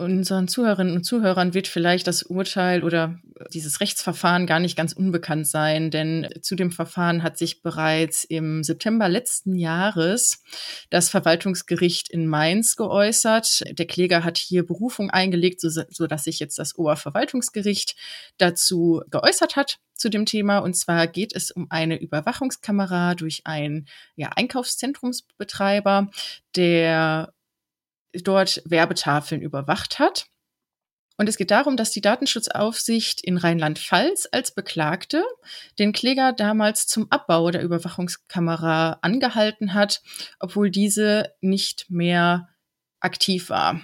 Unseren 0.00 0.48
Zuhörerinnen 0.48 0.96
und 0.96 1.04
Zuhörern 1.04 1.54
wird 1.54 1.68
vielleicht 1.68 2.06
das 2.06 2.22
Urteil 2.22 2.82
oder 2.82 3.18
dieses 3.52 3.80
Rechtsverfahren 3.80 4.46
gar 4.46 4.58
nicht 4.58 4.76
ganz 4.76 4.92
unbekannt 4.92 5.46
sein, 5.46 5.90
denn 5.90 6.28
zu 6.42 6.56
dem 6.56 6.70
Verfahren 6.70 7.22
hat 7.22 7.38
sich 7.38 7.62
bereits 7.62 8.24
im 8.24 8.64
September 8.64 9.08
letzten 9.08 9.54
Jahres 9.54 10.42
das 10.90 11.08
Verwaltungsgericht 11.08 12.10
in 12.10 12.26
Mainz 12.26 12.76
geäußert. 12.76 13.62
Der 13.78 13.86
Kläger 13.86 14.24
hat 14.24 14.38
hier 14.38 14.66
Berufung 14.66 15.10
eingelegt, 15.10 15.60
so, 15.60 16.06
dass 16.06 16.24
sich 16.24 16.38
jetzt 16.40 16.58
das 16.58 16.76
Oberverwaltungsgericht 16.76 17.96
dazu 18.38 19.02
geäußert 19.10 19.56
hat 19.56 19.78
zu 19.94 20.08
dem 20.08 20.26
Thema. 20.26 20.58
Und 20.58 20.74
zwar 20.74 21.06
geht 21.06 21.34
es 21.34 21.50
um 21.50 21.66
eine 21.70 22.00
Überwachungskamera 22.00 23.14
durch 23.14 23.42
einen 23.44 23.86
ja, 24.16 24.30
Einkaufszentrumsbetreiber, 24.34 26.10
der 26.56 27.32
dort 28.12 28.62
Werbetafeln 28.64 29.42
überwacht 29.42 29.98
hat. 29.98 30.26
Und 31.16 31.28
es 31.28 31.36
geht 31.36 31.50
darum, 31.50 31.76
dass 31.76 31.90
die 31.90 32.00
Datenschutzaufsicht 32.00 33.20
in 33.20 33.36
Rheinland-Pfalz 33.36 34.26
als 34.32 34.54
Beklagte 34.54 35.22
den 35.78 35.92
Kläger 35.92 36.32
damals 36.32 36.86
zum 36.86 37.12
Abbau 37.12 37.50
der 37.50 37.62
Überwachungskamera 37.62 38.98
angehalten 39.02 39.74
hat, 39.74 40.00
obwohl 40.38 40.70
diese 40.70 41.34
nicht 41.42 41.90
mehr 41.90 42.48
aktiv 43.00 43.50
war. 43.50 43.82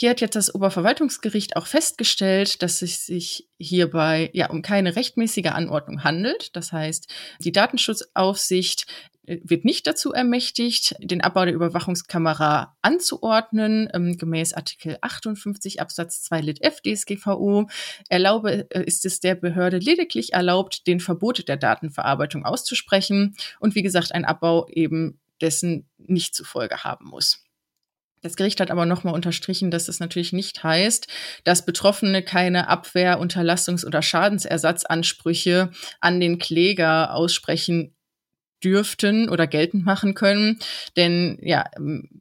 Hier 0.00 0.08
hat 0.08 0.22
jetzt 0.22 0.34
das 0.34 0.54
Oberverwaltungsgericht 0.54 1.56
auch 1.56 1.66
festgestellt, 1.66 2.62
dass 2.62 2.80
es 2.80 3.04
sich 3.04 3.46
hierbei 3.58 4.30
ja 4.32 4.48
um 4.48 4.62
keine 4.62 4.96
rechtmäßige 4.96 5.48
Anordnung 5.48 6.04
handelt. 6.04 6.56
Das 6.56 6.72
heißt, 6.72 7.06
die 7.40 7.52
Datenschutzaufsicht 7.52 8.86
wird 9.26 9.66
nicht 9.66 9.86
dazu 9.86 10.14
ermächtigt, 10.14 10.94
den 11.00 11.20
Abbau 11.20 11.44
der 11.44 11.52
Überwachungskamera 11.52 12.78
anzuordnen. 12.80 13.90
Ähm, 13.92 14.16
gemäß 14.16 14.54
Artikel 14.54 14.96
58 15.02 15.82
Absatz 15.82 16.22
2 16.22 16.40
Lit 16.40 16.62
F 16.62 16.80
DSGVO 16.80 17.68
erlaube, 18.08 18.70
äh, 18.70 18.82
ist 18.82 19.04
es 19.04 19.20
der 19.20 19.34
Behörde 19.34 19.76
lediglich 19.76 20.32
erlaubt, 20.32 20.86
den 20.86 21.00
Verbot 21.00 21.46
der 21.46 21.58
Datenverarbeitung 21.58 22.46
auszusprechen 22.46 23.36
und 23.58 23.74
wie 23.74 23.82
gesagt 23.82 24.12
ein 24.12 24.24
Abbau 24.24 24.66
eben 24.68 25.20
dessen 25.42 25.86
nicht 25.98 26.34
zufolge 26.34 26.84
haben 26.84 27.04
muss. 27.04 27.44
Das 28.22 28.36
Gericht 28.36 28.60
hat 28.60 28.70
aber 28.70 28.84
nochmal 28.84 29.14
unterstrichen, 29.14 29.70
dass 29.70 29.88
es 29.88 29.98
natürlich 29.98 30.32
nicht 30.32 30.62
heißt, 30.62 31.06
dass 31.44 31.64
Betroffene 31.64 32.22
keine 32.22 32.68
Abwehr-, 32.68 33.18
Unterlassungs- 33.18 33.86
oder 33.86 34.02
Schadensersatzansprüche 34.02 35.70
an 36.00 36.20
den 36.20 36.38
Kläger 36.38 37.14
aussprechen 37.14 37.94
dürften 38.62 39.28
oder 39.30 39.46
geltend 39.46 39.84
machen 39.86 40.14
können. 40.14 40.58
Denn 40.96 41.38
ja, 41.40 41.64
ähm, 41.76 42.20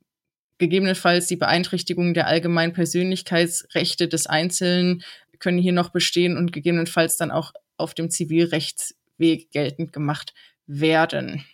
gegebenenfalls 0.58 1.28
die 1.28 1.36
Beeinträchtigung 1.36 2.14
der 2.14 2.28
allgemeinen 2.28 2.74
Persönlichkeitsrechte 2.74 4.08
des 4.08 4.28
Einzelnen 4.28 5.04
können 5.40 5.58
hier 5.58 5.74
noch 5.74 5.90
bestehen 5.90 6.38
und 6.38 6.52
gegebenenfalls 6.52 7.18
dann 7.18 7.32
auch 7.32 7.54
auf 7.78 7.94
dem 7.94 8.10
Zivilrechtsweg 8.10 9.52
geltend 9.52 9.94
gemacht 9.94 10.34
werden. 10.66 11.46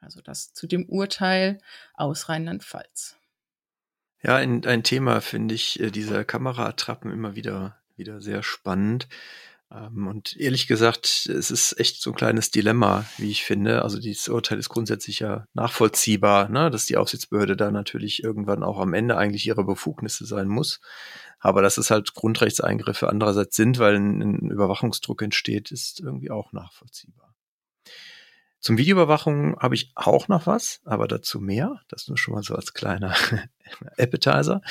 Also 0.00 0.20
das 0.20 0.52
zu 0.52 0.66
dem 0.66 0.88
Urteil 0.88 1.60
aus 1.94 2.28
Rheinland-Pfalz. 2.28 3.16
Ja, 4.22 4.36
ein, 4.36 4.64
ein 4.66 4.84
Thema 4.84 5.20
finde 5.20 5.54
ich 5.54 5.80
äh, 5.80 5.90
dieser 5.90 6.24
Kameraattrappen 6.24 7.10
immer 7.10 7.34
wieder, 7.34 7.76
wieder 7.96 8.20
sehr 8.20 8.42
spannend. 8.44 9.08
Ähm, 9.72 10.06
und 10.06 10.36
ehrlich 10.36 10.68
gesagt, 10.68 11.26
es 11.26 11.50
ist 11.50 11.78
echt 11.80 12.00
so 12.00 12.10
ein 12.10 12.16
kleines 12.16 12.52
Dilemma, 12.52 13.04
wie 13.18 13.30
ich 13.30 13.42
finde. 13.42 13.82
Also 13.82 13.98
dieses 13.98 14.28
Urteil 14.28 14.58
ist 14.58 14.68
grundsätzlich 14.68 15.18
ja 15.18 15.46
nachvollziehbar, 15.54 16.48
ne? 16.48 16.70
dass 16.70 16.86
die 16.86 16.96
Aufsichtsbehörde 16.96 17.56
da 17.56 17.72
natürlich 17.72 18.22
irgendwann 18.22 18.62
auch 18.62 18.78
am 18.78 18.94
Ende 18.94 19.16
eigentlich 19.16 19.46
ihre 19.46 19.64
Befugnisse 19.64 20.24
sein 20.24 20.46
muss. 20.46 20.80
Aber 21.40 21.60
dass 21.60 21.76
es 21.76 21.90
halt 21.90 22.14
Grundrechtseingriffe 22.14 23.08
andererseits 23.08 23.56
sind, 23.56 23.80
weil 23.80 23.96
ein, 23.96 24.22
ein 24.22 24.50
Überwachungsdruck 24.50 25.22
entsteht, 25.22 25.72
ist 25.72 25.98
irgendwie 25.98 26.30
auch 26.30 26.52
nachvollziehbar. 26.52 27.34
Zum 28.60 28.78
Videoüberwachung 28.78 29.58
habe 29.58 29.74
ich 29.74 29.90
auch 29.96 30.28
noch 30.28 30.46
was, 30.46 30.80
aber 30.84 31.08
dazu 31.08 31.40
mehr. 31.40 31.80
Das 31.88 32.06
nur 32.06 32.16
schon 32.16 32.34
mal 32.34 32.44
so 32.44 32.54
als 32.54 32.74
kleiner 32.74 33.12
Appetizer, 33.98 34.62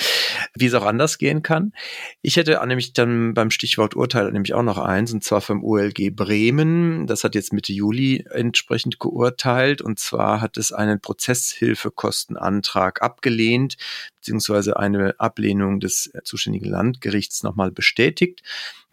wie 0.53 0.67
es 0.67 0.74
auch 0.74 0.86
anders 0.86 1.17
gehen 1.17 1.43
kann. 1.43 1.74
Ich 2.21 2.38
hätte 2.38 2.60
nämlich 2.65 2.93
dann 2.93 3.33
beim 3.33 3.51
Stichwort 3.51 3.95
Urteil 3.95 4.31
nämlich 4.31 4.53
auch 4.53 4.63
noch 4.63 4.77
eins, 4.77 5.13
und 5.13 5.24
zwar 5.24 5.41
vom 5.41 5.63
OLG 5.63 6.15
Bremen. 6.15 7.07
Das 7.07 7.24
hat 7.24 7.36
jetzt 7.36 7.53
Mitte 7.53 7.74
Juli 7.74 8.25
entsprechend 8.31 9.00
geurteilt, 9.00 9.81
und 9.81 10.00
zwar 10.00 10.41
hat 10.41 10.57
es 10.57 10.71
einen 10.71 11.00
Prozesshilfekostenantrag 11.00 13.01
abgelehnt, 13.01 13.77
beziehungsweise 14.21 14.77
eine 14.77 15.19
Ablehnung 15.19 15.79
des 15.79 16.12
zuständigen 16.24 16.69
Landgerichts 16.69 17.43
nochmal 17.43 17.71
bestätigt. 17.71 18.41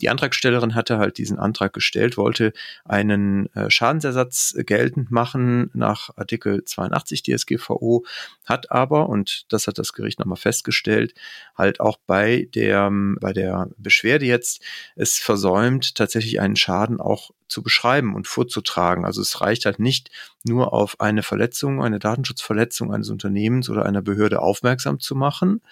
Die 0.01 0.09
Antragstellerin 0.09 0.75
hatte 0.75 0.99
halt 0.99 1.19
diesen 1.19 1.39
Antrag 1.39 1.73
gestellt, 1.73 2.17
wollte 2.17 2.53
einen 2.85 3.53
äh, 3.55 3.69
Schadensersatz 3.69 4.55
geltend 4.57 5.11
machen 5.11 5.71
nach 5.75 6.11
Artikel 6.17 6.65
82 6.65 7.25
DSGVO, 7.25 8.05
hat 8.45 8.71
aber, 8.71 9.09
und 9.09 9.53
das 9.53 9.67
hat 9.67 9.79
das 9.79 9.88
Gericht 9.93 10.19
nochmal 10.19 10.37
festgestellt, 10.37 11.15
halt 11.57 11.81
auch 11.81 11.99
bei 12.07 12.49
der, 12.55 12.91
bei 13.21 13.33
der 13.33 13.71
Beschwerde 13.77 14.27
jetzt 14.27 14.63
es 14.97 15.19
versäumt, 15.19 15.95
tatsächlich 15.95 16.41
einen 16.41 16.57
Schaden 16.57 17.01
auch 17.01 17.31
zu 17.49 17.63
beschreiben 17.63 18.15
und 18.15 18.27
vorzutragen. 18.27 19.05
Also 19.05 19.23
es 19.23 19.41
reicht 19.41 19.65
halt 19.65 19.79
nicht 19.79 20.11
nur 20.45 20.73
auf 20.73 21.01
eine 21.01 21.23
Verletzung, 21.23 21.83
eine 21.83 21.99
Datenschutzverletzung 21.99 22.93
eines 22.93 23.09
Unternehmens 23.09 23.71
oder 23.71 23.87
einer 23.87 24.03
Behörde 24.03 24.41
aufmerksam 24.41 25.01
zu 25.01 25.15
machen 25.15 25.63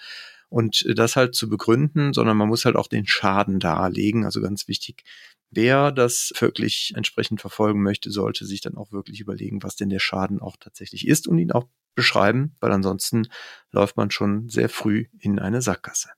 und 0.49 0.85
das 0.97 1.15
halt 1.15 1.35
zu 1.35 1.49
begründen, 1.49 2.13
sondern 2.13 2.37
man 2.37 2.47
muss 2.47 2.65
halt 2.65 2.75
auch 2.75 2.87
den 2.87 3.05
Schaden 3.05 3.59
darlegen. 3.59 4.25
Also 4.25 4.41
ganz 4.41 4.67
wichtig, 4.67 5.03
wer 5.51 5.91
das 5.91 6.33
wirklich 6.39 6.93
entsprechend 6.95 7.41
verfolgen 7.41 7.81
möchte, 7.83 8.11
sollte 8.11 8.45
sich 8.45 8.61
dann 8.61 8.75
auch 8.75 8.91
wirklich 8.91 9.19
überlegen, 9.19 9.63
was 9.63 9.75
denn 9.75 9.89
der 9.89 9.99
Schaden 9.99 10.41
auch 10.41 10.57
tatsächlich 10.59 11.07
ist 11.07 11.27
und 11.27 11.37
ihn 11.37 11.51
auch 11.51 11.67
beschreiben, 11.97 12.55
weil 12.61 12.71
ansonsten 12.71 13.27
läuft 13.71 13.97
man 13.97 14.09
schon 14.11 14.47
sehr 14.47 14.69
früh 14.69 15.07
in 15.19 15.39
eine 15.39 15.61
Sackgasse. 15.61 16.09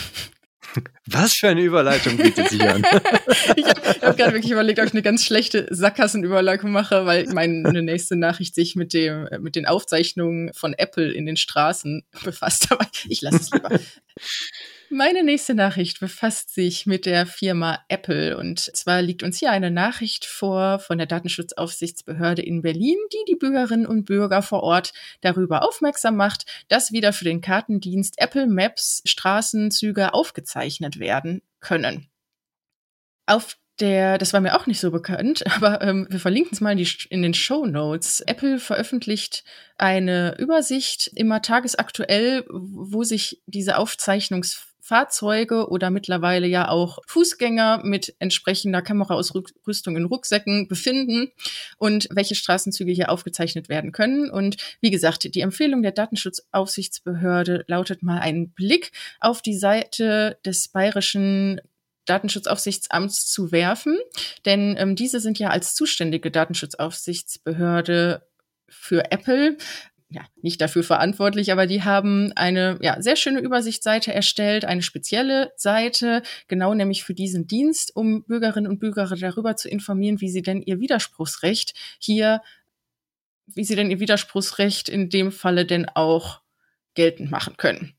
Was 1.06 1.34
für 1.34 1.50
eine 1.50 1.62
Überleitung 1.62 2.18
bietet 2.18 2.50
sich 2.50 2.62
an? 2.62 2.82
ich 3.56 3.66
habe 3.66 3.82
hab 4.02 4.18
gerade 4.18 4.34
wirklich 4.34 4.52
überlegt, 4.52 4.80
ob 4.80 4.86
ich 4.86 4.94
eine 4.94 5.04
ganz 5.04 5.24
schlechte 5.24 5.68
Sackgassenüberleitung 5.70 6.72
mache, 6.72 7.06
weil 7.06 7.28
meine 7.28 7.84
nächste 7.84 8.16
Nachricht 8.16 8.56
sich 8.56 8.76
mit 8.76 8.94
dem 8.94 9.28
mit 9.40 9.56
den 9.56 9.68
Aufzeichnungen 9.68 10.52
von 10.54 10.74
Apple 10.74 11.12
in 11.12 11.28
den 11.28 11.38
Straßen 11.38 12.04
befasst. 12.24 12.72
Aber 12.72 12.88
ich 13.08 13.22
lasse 13.22 13.38
es 13.38 13.52
lieber. 13.52 13.70
Meine 14.96 15.24
nächste 15.24 15.56
Nachricht 15.56 16.00
befasst 16.00 16.54
sich 16.54 16.86
mit 16.86 17.08
der 17.08 17.26
Firma 17.26 17.80
Apple. 17.88 18.38
Und 18.38 18.60
zwar 18.60 19.02
liegt 19.02 19.24
uns 19.24 19.40
hier 19.40 19.50
eine 19.50 19.72
Nachricht 19.72 20.24
vor 20.24 20.78
von 20.78 21.00
der 21.00 21.08
Datenschutzaufsichtsbehörde 21.08 22.44
in 22.44 22.62
Berlin, 22.62 22.98
die 23.12 23.32
die 23.32 23.36
Bürgerinnen 23.36 23.88
und 23.88 24.06
Bürger 24.06 24.44
vor 24.44 24.62
Ort 24.62 24.94
darüber 25.22 25.64
aufmerksam 25.68 26.16
macht, 26.16 26.46
dass 26.68 26.92
wieder 26.92 27.12
für 27.12 27.24
den 27.24 27.42
Kartendienst 27.42 28.22
Apple 28.22 28.46
Maps 28.46 29.02
Straßenzüge 29.06 30.14
aufgezeichnet 30.14 31.00
werden 31.00 31.42
können. 31.60 32.12
Auf 33.26 33.58
der, 33.80 34.20
das 34.20 34.32
war 34.32 34.42
mir 34.42 34.56
auch 34.56 34.68
nicht 34.68 34.80
so 34.80 34.92
bekannt, 34.92 35.44
aber 35.56 35.82
ähm, 35.82 36.06
wir 36.12 36.20
verlinken 36.20 36.52
es 36.54 36.62
mal 36.62 36.74
in, 36.74 36.78
die, 36.78 36.90
in 37.10 37.24
den 37.24 37.34
Show 37.34 37.66
Notes. 37.66 38.22
Apple 38.22 38.60
veröffentlicht 38.60 39.44
eine 39.76 40.38
Übersicht 40.38 41.10
immer 41.16 41.42
tagesaktuell, 41.42 42.46
wo 42.48 43.04
sich 43.04 43.42
diese 43.48 43.80
Aufzeichnungs 43.80 44.73
Fahrzeuge 44.84 45.70
oder 45.70 45.90
mittlerweile 45.90 46.46
ja 46.46 46.68
auch 46.68 47.00
Fußgänger 47.08 47.82
mit 47.86 48.14
entsprechender 48.20 48.82
Kameraausrüstung 48.82 49.96
in 49.96 50.04
Rucksäcken 50.04 50.68
befinden 50.68 51.32
und 51.78 52.10
welche 52.12 52.36
Straßenzüge 52.36 52.92
hier 52.92 53.10
aufgezeichnet 53.10 53.70
werden 53.70 53.94
können. 53.94 54.30
Und 54.30 54.58
wie 54.82 54.92
gesagt, 54.92 55.34
die 55.34 55.40
Empfehlung 55.40 55.84
der 55.84 55.94
Datenschutzaufsichtsbehörde 55.94 57.64
lautet 57.68 58.04
mal 58.04 58.20
einen 58.20 58.50
Blick 58.52 58.92
auf 59.22 59.42
die 59.42 59.58
Seite 59.58 60.38
des 60.46 60.68
bayerischen 60.68 61.62
Datenschutzaufsichtsamts 62.04 63.28
zu 63.28 63.54
werfen, 63.54 63.98
denn 64.44 64.76
ähm, 64.78 64.98
diese 64.98 65.22
sind 65.22 65.40
ja 65.40 65.52
als 65.52 65.76
zuständige 65.76 66.30
Datenschutzaufsichtsbehörde 66.30 68.28
für 68.68 69.12
Apple 69.12 69.58
ja, 70.14 70.22
nicht 70.42 70.62
dafür 70.62 70.84
verantwortlich, 70.84 71.52
aber 71.52 71.66
die 71.66 71.84
haben 71.84 72.32
eine 72.36 72.78
ja, 72.82 73.02
sehr 73.02 73.16
schöne 73.16 73.40
Übersichtsseite 73.40 74.14
erstellt, 74.14 74.64
eine 74.64 74.84
spezielle 74.84 75.52
Seite, 75.56 76.22
genau 76.48 76.74
nämlich 76.74 77.04
für 77.04 77.16
diesen 77.16 77.48
Dienst, 77.48 77.96
um 77.96 78.24
Bürgerinnen 78.26 78.70
und 78.70 78.80
Bürger 78.80 79.08
darüber 79.16 79.56
zu 79.56 79.70
informieren, 79.70 80.22
wie 80.22 80.30
sie 80.30 80.44
denn 80.44 80.62
ihr 80.62 80.80
Widerspruchsrecht 80.80 81.74
hier, 82.00 82.42
wie 83.48 83.64
sie 83.64 83.76
denn 83.76 83.90
ihr 83.90 84.00
Widerspruchsrecht 84.00 84.88
in 84.88 85.10
dem 85.10 85.32
Falle 85.32 85.66
denn 85.66 85.90
auch 85.90 86.42
geltend 86.94 87.32
machen 87.32 87.58
können. 87.58 87.94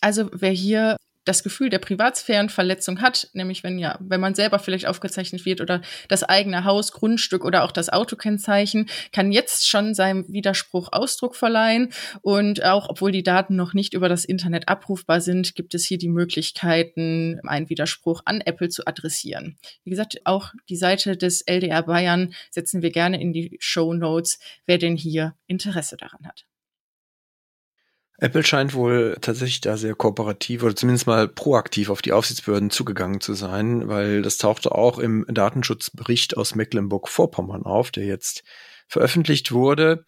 Also 0.00 0.30
wer 0.32 0.50
hier 0.50 0.96
das 1.24 1.42
Gefühl 1.42 1.70
der 1.70 1.78
Privatsphärenverletzung 1.78 3.00
hat, 3.00 3.28
nämlich 3.32 3.62
wenn 3.62 3.78
ja, 3.78 3.98
wenn 4.00 4.20
man 4.20 4.34
selber 4.34 4.58
vielleicht 4.58 4.86
aufgezeichnet 4.86 5.44
wird 5.44 5.60
oder 5.60 5.80
das 6.08 6.22
eigene 6.22 6.64
Haus, 6.64 6.92
Grundstück 6.92 7.44
oder 7.44 7.64
auch 7.64 7.72
das 7.72 7.88
Autokennzeichen, 7.88 8.88
kann 9.12 9.32
jetzt 9.32 9.68
schon 9.68 9.94
seinem 9.94 10.26
Widerspruch 10.28 10.90
Ausdruck 10.92 11.36
verleihen. 11.36 11.92
Und 12.22 12.64
auch 12.64 12.88
obwohl 12.88 13.12
die 13.12 13.22
Daten 13.22 13.56
noch 13.56 13.74
nicht 13.74 13.94
über 13.94 14.08
das 14.08 14.24
Internet 14.24 14.68
abrufbar 14.68 15.20
sind, 15.20 15.54
gibt 15.54 15.74
es 15.74 15.84
hier 15.84 15.98
die 15.98 16.08
Möglichkeiten, 16.08 17.40
einen 17.46 17.68
Widerspruch 17.68 18.22
an 18.24 18.40
Apple 18.40 18.68
zu 18.68 18.86
adressieren. 18.86 19.56
Wie 19.84 19.90
gesagt, 19.90 20.20
auch 20.24 20.52
die 20.68 20.76
Seite 20.76 21.16
des 21.16 21.42
LDR 21.42 21.82
Bayern 21.82 22.34
setzen 22.50 22.82
wir 22.82 22.90
gerne 22.90 23.20
in 23.20 23.32
die 23.32 23.56
Show 23.60 23.94
Notes, 23.94 24.38
wer 24.66 24.78
denn 24.78 24.96
hier 24.96 25.34
Interesse 25.46 25.96
daran 25.96 26.26
hat. 26.26 26.44
Apple 28.18 28.44
scheint 28.44 28.74
wohl 28.74 29.16
tatsächlich 29.20 29.60
da 29.60 29.76
sehr 29.76 29.94
kooperativ 29.94 30.62
oder 30.62 30.76
zumindest 30.76 31.06
mal 31.06 31.26
proaktiv 31.26 31.90
auf 31.90 32.00
die 32.00 32.12
Aufsichtsbehörden 32.12 32.70
zugegangen 32.70 33.20
zu 33.20 33.34
sein, 33.34 33.88
weil 33.88 34.22
das 34.22 34.38
tauchte 34.38 34.72
auch 34.72 34.98
im 34.98 35.26
Datenschutzbericht 35.28 36.36
aus 36.36 36.54
Mecklenburg-Vorpommern 36.54 37.64
auf, 37.64 37.90
der 37.90 38.04
jetzt 38.04 38.44
veröffentlicht 38.86 39.50
wurde. 39.50 40.04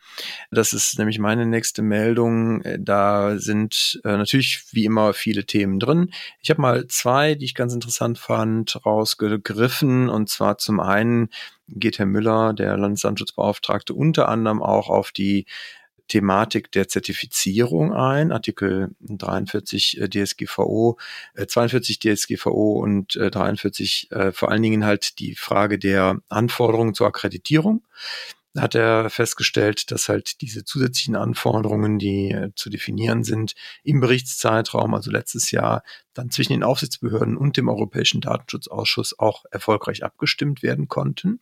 Das 0.51 0.73
ist 0.73 0.99
nämlich 0.99 1.19
meine 1.19 1.47
nächste 1.47 1.83
Meldung. 1.83 2.63
Da 2.79 3.39
sind 3.39 4.01
äh, 4.05 4.17
natürlich 4.17 4.65
wie 4.71 4.85
immer 4.85 5.13
viele 5.13 5.45
Themen 5.45 5.81
drin. 5.81 6.11
Ich 6.41 6.51
habe 6.51 6.61
mal 6.61 6.87
zwei, 6.87 7.35
die 7.35 7.47
ich 7.47 7.55
ganz 7.55 7.75
interessant 7.75 8.19
fand, 8.19 8.85
rausgegriffen. 8.85 10.09
Und 10.09 10.29
zwar 10.29 10.59
zum 10.59 10.79
einen 10.79 11.31
geht 11.69 11.99
Herr 11.99 12.07
Müller, 12.07 12.53
der 12.53 12.77
Landesdatenschutzbeauftragte, 12.77 13.95
unter 13.95 14.29
anderem 14.29 14.63
auch 14.63 14.89
auf 14.89 15.11
die 15.11 15.47
Thematik 16.09 16.71
der 16.73 16.89
Zertifizierung 16.89 17.93
ein, 17.93 18.33
Artikel 18.33 18.91
43 19.01 20.01
äh, 20.01 20.09
DSGVO, 20.09 20.99
äh, 21.35 21.47
42 21.47 21.99
DSGVO 21.99 22.81
und 22.81 23.17
äh, 23.17 23.31
43 23.31 24.11
äh, 24.13 24.33
vor 24.33 24.51
allen 24.51 24.63
Dingen 24.63 24.85
halt 24.85 25.19
die 25.19 25.35
Frage 25.35 25.79
der 25.79 26.21
Anforderungen 26.29 26.95
zur 26.95 27.07
Akkreditierung. 27.07 27.83
Da 28.57 28.63
hat 28.63 28.75
er 28.75 29.11
festgestellt, 29.11 29.91
dass 29.91 30.09
halt 30.09 30.41
diese 30.41 30.65
zusätzlichen 30.65 31.15
Anforderungen, 31.15 31.99
die 31.99 32.31
äh, 32.31 32.53
zu 32.55 32.71
definieren 32.71 33.23
sind, 33.23 33.55
im 33.83 34.01
Berichtszeitraum, 34.01 34.95
also 34.95 35.11
letztes 35.11 35.51
Jahr, 35.51 35.83
dann 36.15 36.31
zwischen 36.31 36.55
den 36.55 36.63
Aufsichtsbehörden 36.63 37.37
und 37.37 37.59
dem 37.59 37.69
Europäischen 37.69 38.23
Datenschutzausschuss 38.23 39.19
auch 39.19 39.45
erfolgreich 39.51 40.05
abgestimmt 40.05 40.63
werden 40.63 40.89
konnten. 40.89 41.41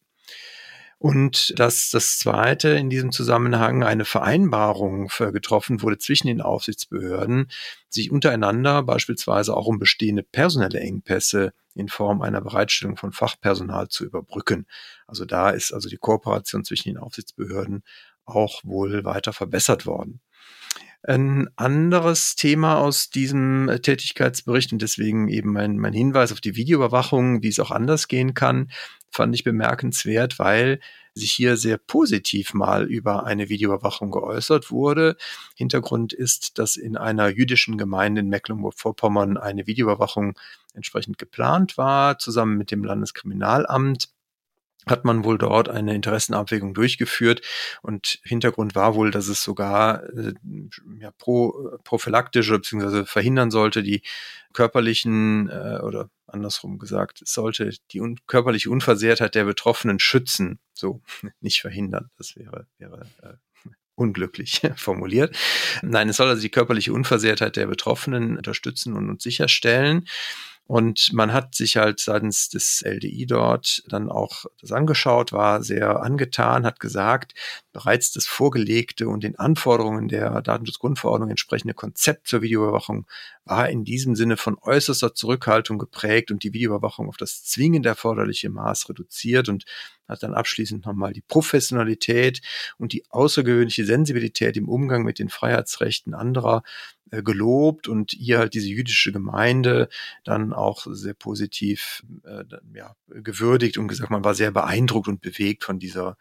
Und 0.99 1.59
dass 1.59 1.91
das 1.91 2.19
zweite 2.19 2.71
in 2.71 2.89
diesem 2.89 3.13
Zusammenhang 3.13 3.83
eine 3.83 4.05
Vereinbarung 4.05 5.09
getroffen 5.19 5.83
wurde 5.83 5.99
zwischen 5.99 6.29
den 6.29 6.41
Aufsichtsbehörden, 6.41 7.51
sich 7.89 8.11
untereinander 8.11 8.83
beispielsweise 8.83 9.57
auch 9.57 9.67
um 9.67 9.79
bestehende 9.79 10.23
personelle 10.23 10.81
Engpässe 10.81 11.53
in 11.75 11.89
Form 11.89 12.23
einer 12.23 12.41
Bereitstellung 12.41 12.97
von 12.97 13.13
Fachpersonal 13.13 13.89
zu 13.89 14.05
überbrücken. 14.05 14.67
Also 15.07 15.25
da 15.25 15.51
ist 15.51 15.73
also 15.73 15.89
die 15.89 15.99
Kooperation 15.99 16.65
zwischen 16.65 16.89
den 16.89 16.99
Aufsichtsbehörden 16.99 17.83
auch 18.25 18.63
wohl 18.65 19.05
weiter 19.05 19.33
verbessert 19.33 19.87
worden. 19.87 20.21
Ein 21.07 21.51
anderes 21.57 22.35
Thema 22.35 22.79
aus 22.79 23.11
diesem 23.11 23.71
Tätigkeitsbericht 23.83 24.73
und 24.73 24.81
deswegen 24.81 25.29
eben 25.29 25.53
mein, 25.53 25.77
mein 25.77 25.93
Hinweis 25.93 26.33
auf 26.33 26.41
die 26.41 26.57
Videoüberwachung, 26.57 27.43
wie 27.43 27.49
es 27.49 27.61
auch 27.61 27.71
anders 27.71 28.09
gehen 28.09 28.33
kann, 28.33 28.71
fand 29.15 29.35
ich 29.35 29.45
bemerkenswert, 29.45 30.39
weil 30.39 30.81
sich 31.15 31.33
hier 31.33 31.57
sehr 31.57 31.79
positiv 31.79 32.55
mal 32.55 32.85
über 32.85 33.25
eine 33.25 33.49
Videoüberwachung 33.49 34.11
geäußert 34.11 34.71
wurde. 34.71 35.17
Hintergrund 35.55 36.13
ist, 36.13 36.59
dass 36.59 36.77
in 36.77 36.97
einer 36.97 37.29
jüdischen 37.29 37.79
Gemeinde 37.79 38.21
in 38.21 38.29
Mecklenburg-Vorpommern 38.29 39.37
eine 39.37 39.67
Videoüberwachung 39.67 40.37
entsprechend 40.75 41.19
geplant 41.19 41.79
war, 41.79 42.19
zusammen 42.19 42.59
mit 42.59 42.73
dem 42.73 42.83
Landeskriminalamt 42.83 44.09
hat 44.87 45.05
man 45.05 45.25
wohl 45.25 45.39
dort 45.39 45.69
eine 45.69 45.95
Interessenabwägung 45.95 46.75
durchgeführt 46.75 47.41
und 47.83 48.19
Hintergrund 48.23 48.75
war 48.75 48.95
wohl, 48.95 49.11
dass 49.11 49.29
es 49.29 49.43
sogar 49.43 50.05
äh, 50.11 50.35
ja, 51.01 51.11
pro, 51.13 51.79
prophylaktische 51.85 52.59
bzw. 52.59 53.05
verhindern 53.05 53.51
sollte, 53.51 53.83
die 53.83 54.03
körperlichen 54.53 55.49
äh, 55.49 55.81
oder 55.83 56.11
andersrum 56.35 56.79
gesagt, 56.79 57.23
es 57.23 57.33
sollte 57.33 57.75
die 57.93 58.01
un 58.01 58.19
körperliche 58.27 58.71
Unversehrtheit 58.71 59.35
der 59.35 59.45
Betroffenen 59.45 59.99
schützen, 59.99 60.59
so 60.75 61.01
nicht 61.41 61.61
verhindern. 61.61 62.11
Das 62.19 62.37
wäre, 62.37 62.67
wäre 62.79 63.07
äh, 63.23 63.35
unglücklich 63.95 64.61
formuliert. 64.77 65.37
Nein, 65.83 66.09
es 66.09 66.19
soll 66.19 66.29
also 66.29 66.43
die 66.43 66.51
körperliche 66.51 66.93
Unversehrtheit 66.93 67.57
der 67.57 67.67
Betroffenen 67.67 68.37
unterstützen 68.37 68.95
und, 68.95 69.09
und 69.09 69.23
sicherstellen. 69.23 70.07
Und 70.67 71.13
man 71.13 71.35
hat 71.35 71.55
sich 71.55 71.77
halt 71.77 72.01
seitens 72.01 72.49
des 72.49 72.83
LDI 72.83 73.27
dort 73.27 73.83
dann 73.89 74.11
auch 74.11 74.47
das 74.63 74.73
angeschaut, 74.73 75.31
war 75.31 75.63
sehr 75.63 76.03
angetan, 76.03 76.65
hat 76.65 76.81
gesagt, 76.81 77.35
bereits 77.75 78.13
das 78.13 78.27
vorgelegte 78.27 79.09
und 79.09 79.25
den 79.25 79.39
Anforderungen 79.39 80.09
der 80.09 80.41
Datenschutzgrundverordnung 80.41 81.29
entsprechende 81.29 81.75
Konzept 81.75 82.29
zur 82.29 82.41
Videoüberwachung 82.41 83.07
war 83.45 83.69
in 83.69 83.85
diesem 83.85 84.17
Sinne 84.17 84.39
von 84.39 84.57
äußerster 84.59 85.15
Zurückhaltung 85.15 85.79
geprägt 85.79 86.31
und 86.31 86.43
die 86.43 86.55
Videoüberwachung 86.55 87.09
auf 87.09 87.19
das 87.19 87.45
zwingend 87.45 87.85
erforderliche 87.85 88.49
Maß 88.49 88.89
reduziert. 88.89 89.51
Und 89.51 89.65
hat 90.09 90.23
dann 90.23 90.35
abschließend 90.35 90.85
nochmal 90.87 91.13
die 91.13 91.23
Professionalität 91.23 92.41
und 92.79 92.93
die 92.93 93.05
außergewöhnliche 93.11 93.85
Sensibilität 93.85 94.57
im 94.57 94.69
Umgang 94.69 95.05
mit 95.05 95.19
den 95.19 95.29
Freiheitsrechten 95.29 96.15
anderer 96.15 96.63
äh, 97.11 97.23
gelobt 97.23 97.89
und 97.89 98.15
ihr 98.15 98.39
halt 98.39 98.55
diese 98.55 98.69
jüdische 98.69 99.13
Gemeinde 99.13 99.89
dann 100.25 100.53
auch 100.53 100.87
sehr 100.91 101.15
positiv 101.15 102.03
äh, 102.25 102.45
ja, 102.75 102.97
gewürdigt 103.09 103.79
und 103.79 103.89
gesagt, 103.89 104.11
man 104.11 104.25
war 104.25 104.35
sehr 104.35 104.51
beeindruckt 104.51 105.09
und 105.09 105.21
bewegt 105.21 105.65
von 105.65 105.79
dieser 105.79 106.17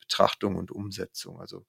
Betrachtung 0.00 0.56
und 0.56 0.70
Umsetzung. 0.70 1.40
Also 1.40 1.66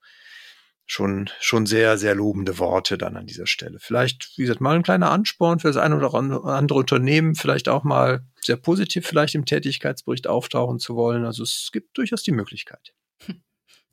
schon, 0.91 1.29
schon 1.39 1.65
sehr, 1.67 1.97
sehr 1.97 2.15
lobende 2.15 2.57
Worte 2.57 2.97
dann 2.97 3.15
an 3.15 3.27
dieser 3.27 3.45
Stelle. 3.45 3.77
Vielleicht, 3.79 4.31
wie 4.37 4.41
gesagt, 4.41 4.59
mal 4.59 4.75
ein 4.75 4.83
kleiner 4.83 5.11
Ansporn 5.11 5.59
für 5.59 5.67
das 5.67 5.77
eine 5.77 5.95
oder 5.95 6.13
andere 6.13 6.79
Unternehmen, 6.79 7.35
vielleicht 7.35 7.69
auch 7.69 7.83
mal 7.83 8.25
sehr 8.41 8.57
positiv 8.57 9.05
vielleicht 9.05 9.35
im 9.35 9.45
Tätigkeitsbericht 9.45 10.27
auftauchen 10.27 10.79
zu 10.79 10.95
wollen. 10.95 11.25
Also 11.25 11.43
es 11.43 11.69
gibt 11.71 11.97
durchaus 11.97 12.23
die 12.23 12.31
Möglichkeit. 12.31 12.93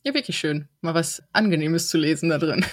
Ja, 0.04 0.14
wirklich 0.14 0.38
schön. 0.38 0.68
Mal 0.82 0.94
was 0.94 1.20
Angenehmes 1.32 1.88
zu 1.88 1.98
lesen 1.98 2.28
da 2.28 2.38
drin. 2.38 2.64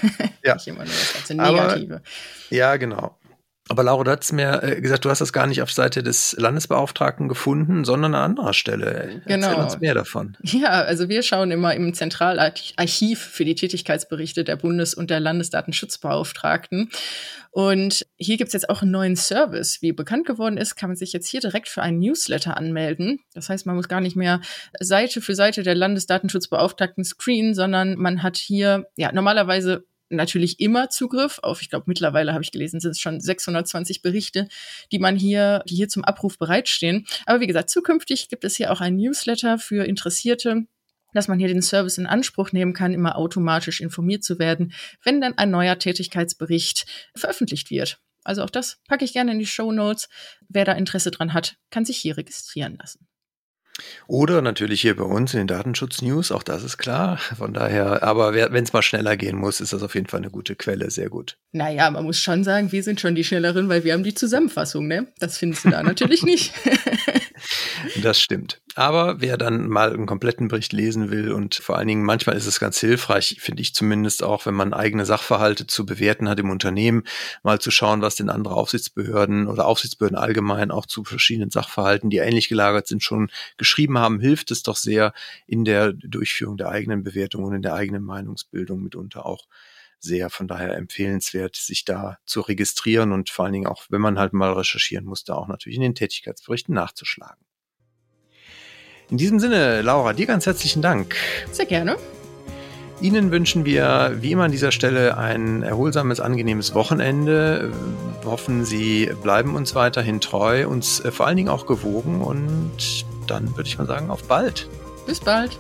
Ja. 0.44 0.54
Nicht 0.54 0.68
immer 0.68 0.86
nur 0.86 0.94
das 0.94 1.14
ganze 1.14 1.34
Negative. 1.34 1.96
Aber, 1.96 2.04
ja, 2.52 2.78
genau. 2.78 3.18
Aber 3.70 3.84
Laura, 3.84 4.04
du 4.04 4.12
hast 4.12 4.34
mir 4.34 4.62
äh, 4.62 4.82
gesagt, 4.82 5.06
du 5.06 5.10
hast 5.10 5.22
das 5.22 5.32
gar 5.32 5.48
nicht 5.48 5.62
auf 5.62 5.72
Seite 5.72 6.04
des 6.04 6.36
Landesbeauftragten 6.38 7.30
gefunden, 7.30 7.86
sondern 7.86 8.14
an 8.14 8.32
anderer 8.32 8.54
Stelle. 8.54 9.22
Genau. 9.26 9.48
Erzähl 9.48 9.64
uns 9.64 9.80
mehr 9.80 9.94
davon. 9.94 10.38
Ja, 10.42 10.82
also 10.82 11.08
wir 11.08 11.24
schauen 11.24 11.50
immer 11.50 11.74
im 11.74 11.94
Zentralarchiv 11.94 13.20
für 13.22 13.46
die 13.46 13.56
Tätigkeitsberichte 13.56 14.44
der 14.44 14.58
Bundes- 14.58 14.94
und 14.94 15.10
der 15.10 15.22
Landesdatenschutzbeauftragten. 15.22 16.90
Und 17.52 18.06
hier 18.18 18.38
gibt's 18.38 18.54
jetzt 18.54 18.70
auch 18.70 18.82
einen 18.82 18.92
neuen 18.92 19.16
Service. 19.16 19.82
Wie 19.82 19.94
bekannt 19.94 20.26
geworden 20.26 20.58
ist, 20.58 20.76
kann 20.76 20.90
man 20.90 20.98
sich 20.98 21.14
jetzt 21.14 21.28
hier 21.28 21.40
direkt 21.40 21.70
für 21.70 21.82
einen 21.82 22.00
Newsletter 22.00 22.58
anmelden. 22.58 23.20
Das 23.34 23.48
heißt, 23.48 23.66
man 23.66 23.76
muss 23.76 23.88
gar 23.88 24.02
nicht 24.02 24.18
mehr 24.18 24.42
Seite 24.80 25.22
für 25.22 25.36
Seite 25.36 25.64
der 25.64 25.76
Landesdatenschutzbeauftragten 25.76 27.06
screenen, 27.06 27.54
sondern 27.54 27.96
man 27.96 28.24
hat 28.24 28.38
hier, 28.38 28.88
ja, 28.98 29.12
normalerweise 29.14 29.86
natürlich 30.16 30.60
immer 30.60 30.90
Zugriff 30.90 31.40
auf, 31.44 31.62
ich 31.62 31.70
glaube 31.70 31.86
mittlerweile 31.88 32.34
habe 32.34 32.44
ich 32.44 32.52
gelesen, 32.52 32.80
sind 32.80 32.92
es 32.92 33.00
schon 33.00 33.20
620 33.20 34.02
Berichte, 34.02 34.48
die 34.92 35.00
man 35.00 35.16
hier, 35.16 35.64
die 35.68 35.76
hier 35.76 35.90
zum 35.90 36.04
Abruf 36.04 36.38
bereitstehen. 36.38 37.06
Aber 37.26 37.40
wie 37.40 37.48
gesagt, 37.48 37.70
zukünftig 37.70 38.30
gibt 38.30 38.44
es 38.44 38.56
hier 38.56 38.72
auch 38.72 38.82
ein 38.82 38.96
Newsletter 38.96 39.58
für 39.58 39.86
Interessierte, 39.86 40.66
dass 41.14 41.28
man 41.28 41.40
hier 41.40 41.48
den 41.48 41.62
Service 41.62 41.98
in 41.98 42.08
Anspruch 42.08 42.52
nehmen 42.52 42.74
kann, 42.74 42.94
immer 42.94 43.18
automatisch 43.18 43.82
informiert 43.82 44.24
zu 44.24 44.40
werden, 44.40 44.74
wenn 45.04 45.22
dann 45.22 45.38
ein 45.38 45.52
neuer 45.52 45.78
Tätigkeitsbericht 45.78 46.86
veröffentlicht 47.16 47.70
wird. 47.70 48.00
Also 48.24 48.44
auch 48.44 48.50
das 48.50 48.80
packe 48.88 49.06
ich 49.06 49.14
gerne 49.14 49.32
in 49.32 49.40
die 49.40 49.46
Show 49.46 49.72
Notes. 49.72 50.10
Wer 50.48 50.66
da 50.66 50.74
Interesse 50.74 51.12
dran 51.12 51.34
hat, 51.34 51.58
kann 51.70 51.86
sich 51.86 51.98
hier 51.98 52.18
registrieren 52.18 52.78
lassen. 52.78 53.08
Oder 54.08 54.42
natürlich 54.42 54.82
hier 54.82 54.96
bei 54.96 55.04
uns 55.04 55.34
in 55.34 55.40
den 55.40 55.48
Datenschutz-News, 55.48 56.32
auch 56.32 56.44
das 56.44 56.64
ist 56.64 56.78
klar. 56.78 57.18
Von 57.18 57.54
daher, 57.54 58.04
aber 58.04 58.34
wenn 58.34 58.64
es 58.64 58.74
mal 58.74 58.82
schneller 58.82 59.18
gehen 59.18 59.38
muss, 59.38 59.62
ist 59.62 59.74
das 59.74 59.82
auf 59.82 59.96
jeden 59.96 60.08
Fall 60.08 60.20
eine 60.20 60.30
gute 60.30 60.56
Quelle, 60.56 60.92
sehr 60.92 61.10
gut. 61.10 61.38
Naja, 61.52 61.90
man 61.90 62.04
muss 62.04 62.20
schon 62.20 62.44
sagen, 62.44 62.72
wir 62.72 62.84
sind 62.84 63.02
schon 63.02 63.16
die 63.16 63.24
Schnelleren, 63.24 63.70
weil 63.70 63.84
wir 63.84 63.94
haben 63.94 64.04
die 64.04 64.14
Zusammenfassung, 64.14 64.88
ne? 64.88 65.08
Das 65.20 65.38
findest 65.38 65.66
du 65.66 65.70
da 65.70 65.82
natürlich 65.82 66.24
nicht. 66.24 66.54
das 68.04 68.22
stimmt. 68.22 68.62
Aber 68.76 69.22
wer 69.22 69.38
dann 69.38 69.68
mal 69.70 69.94
einen 69.94 70.08
kompletten 70.08 70.48
Bericht 70.48 70.74
lesen 70.74 71.12
will 71.12 71.32
und 71.32 71.54
vor 71.54 71.78
allen 71.78 71.88
Dingen 71.88 72.04
manchmal 72.04 72.36
ist 72.36 72.48
es 72.48 72.60
ganz 72.60 72.80
hilfreich, 72.80 73.38
finde 73.40 73.62
ich 73.62 73.76
zumindest 73.76 74.24
auch, 74.24 74.48
wenn 74.48 74.56
man 74.56 74.74
eigene 74.74 75.06
Sachverhalte 75.06 75.68
zu 75.68 75.86
bewerten 75.86 76.28
hat 76.28 76.40
im 76.40 76.50
Unternehmen, 76.50 77.04
mal 77.44 77.62
zu 77.62 77.70
schauen, 77.70 78.02
was 78.02 78.16
denn 78.16 78.32
andere 78.32 78.56
Aufsichtsbehörden 78.56 79.48
oder 79.48 79.68
Aufsichtsbehörden 79.68 80.18
allgemein 80.18 80.72
auch 80.72 80.88
zu 80.88 81.04
verschiedenen 81.04 81.52
Sachverhalten, 81.52 82.10
die 82.10 82.18
ähnlich 82.18 82.50
gelagert 82.50 82.88
sind, 82.88 83.04
schon 83.04 83.30
geschrieben 83.58 84.00
haben, 84.00 84.20
hilft 84.20 84.50
es 84.50 84.64
doch 84.64 84.78
sehr 84.78 85.14
in 85.46 85.66
der 85.66 85.94
Durchführung 85.94 86.58
der 86.58 86.70
eigenen 86.70 87.04
Bewertung 87.04 87.44
und 87.44 87.54
in 87.54 87.62
der 87.62 87.76
eigenen 87.76 88.04
Meinungsbildung 88.04 88.82
mitunter 88.82 89.28
auch 89.28 89.46
sehr. 90.00 90.32
Von 90.32 90.48
daher 90.48 90.76
empfehlenswert, 90.76 91.56
sich 91.56 91.86
da 91.86 92.18
zu 92.26 92.42
registrieren 92.42 93.12
und 93.12 93.30
vor 93.30 93.46
allen 93.46 93.54
Dingen 93.54 93.68
auch, 93.68 93.86
wenn 93.90 94.02
man 94.02 94.18
halt 94.18 94.34
mal 94.34 94.54
recherchieren 94.54 95.06
muss, 95.06 95.24
da 95.24 95.36
auch 95.36 95.48
natürlich 95.48 95.76
in 95.76 95.84
den 95.84 95.96
Tätigkeitsberichten 95.96 96.74
nachzuschlagen. 96.74 97.38
In 99.14 99.18
diesem 99.18 99.40
Sinne, 99.40 99.84
Laura, 99.84 100.14
dir 100.14 100.26
ganz 100.26 100.48
herzlichen 100.48 100.82
Dank. 100.82 101.16
Sehr 101.52 101.68
gerne. 101.68 101.98
Ihnen 103.00 103.30
wünschen 103.30 103.64
wir 103.64 104.18
wie 104.22 104.32
immer 104.32 104.46
an 104.46 104.52
dieser 104.52 104.72
Stelle 104.72 105.20
ein 105.20 105.62
erholsames, 105.62 106.20
angenehmes 106.20 106.74
Wochenende. 106.74 107.72
Wir 108.24 108.32
hoffen, 108.32 108.66
Sie 108.66 109.12
bleiben 109.22 109.54
uns 109.54 109.76
weiterhin 109.76 110.20
treu, 110.20 110.68
uns 110.68 111.00
äh, 111.00 111.12
vor 111.12 111.28
allen 111.28 111.38
Dingen 111.38 111.50
auch 111.50 111.68
gewogen 111.68 112.22
und 112.22 113.06
dann 113.28 113.56
würde 113.56 113.70
ich 113.70 113.78
mal 113.78 113.86
sagen, 113.86 114.10
auf 114.10 114.24
bald. 114.24 114.68
Bis 115.06 115.20
bald. 115.20 115.60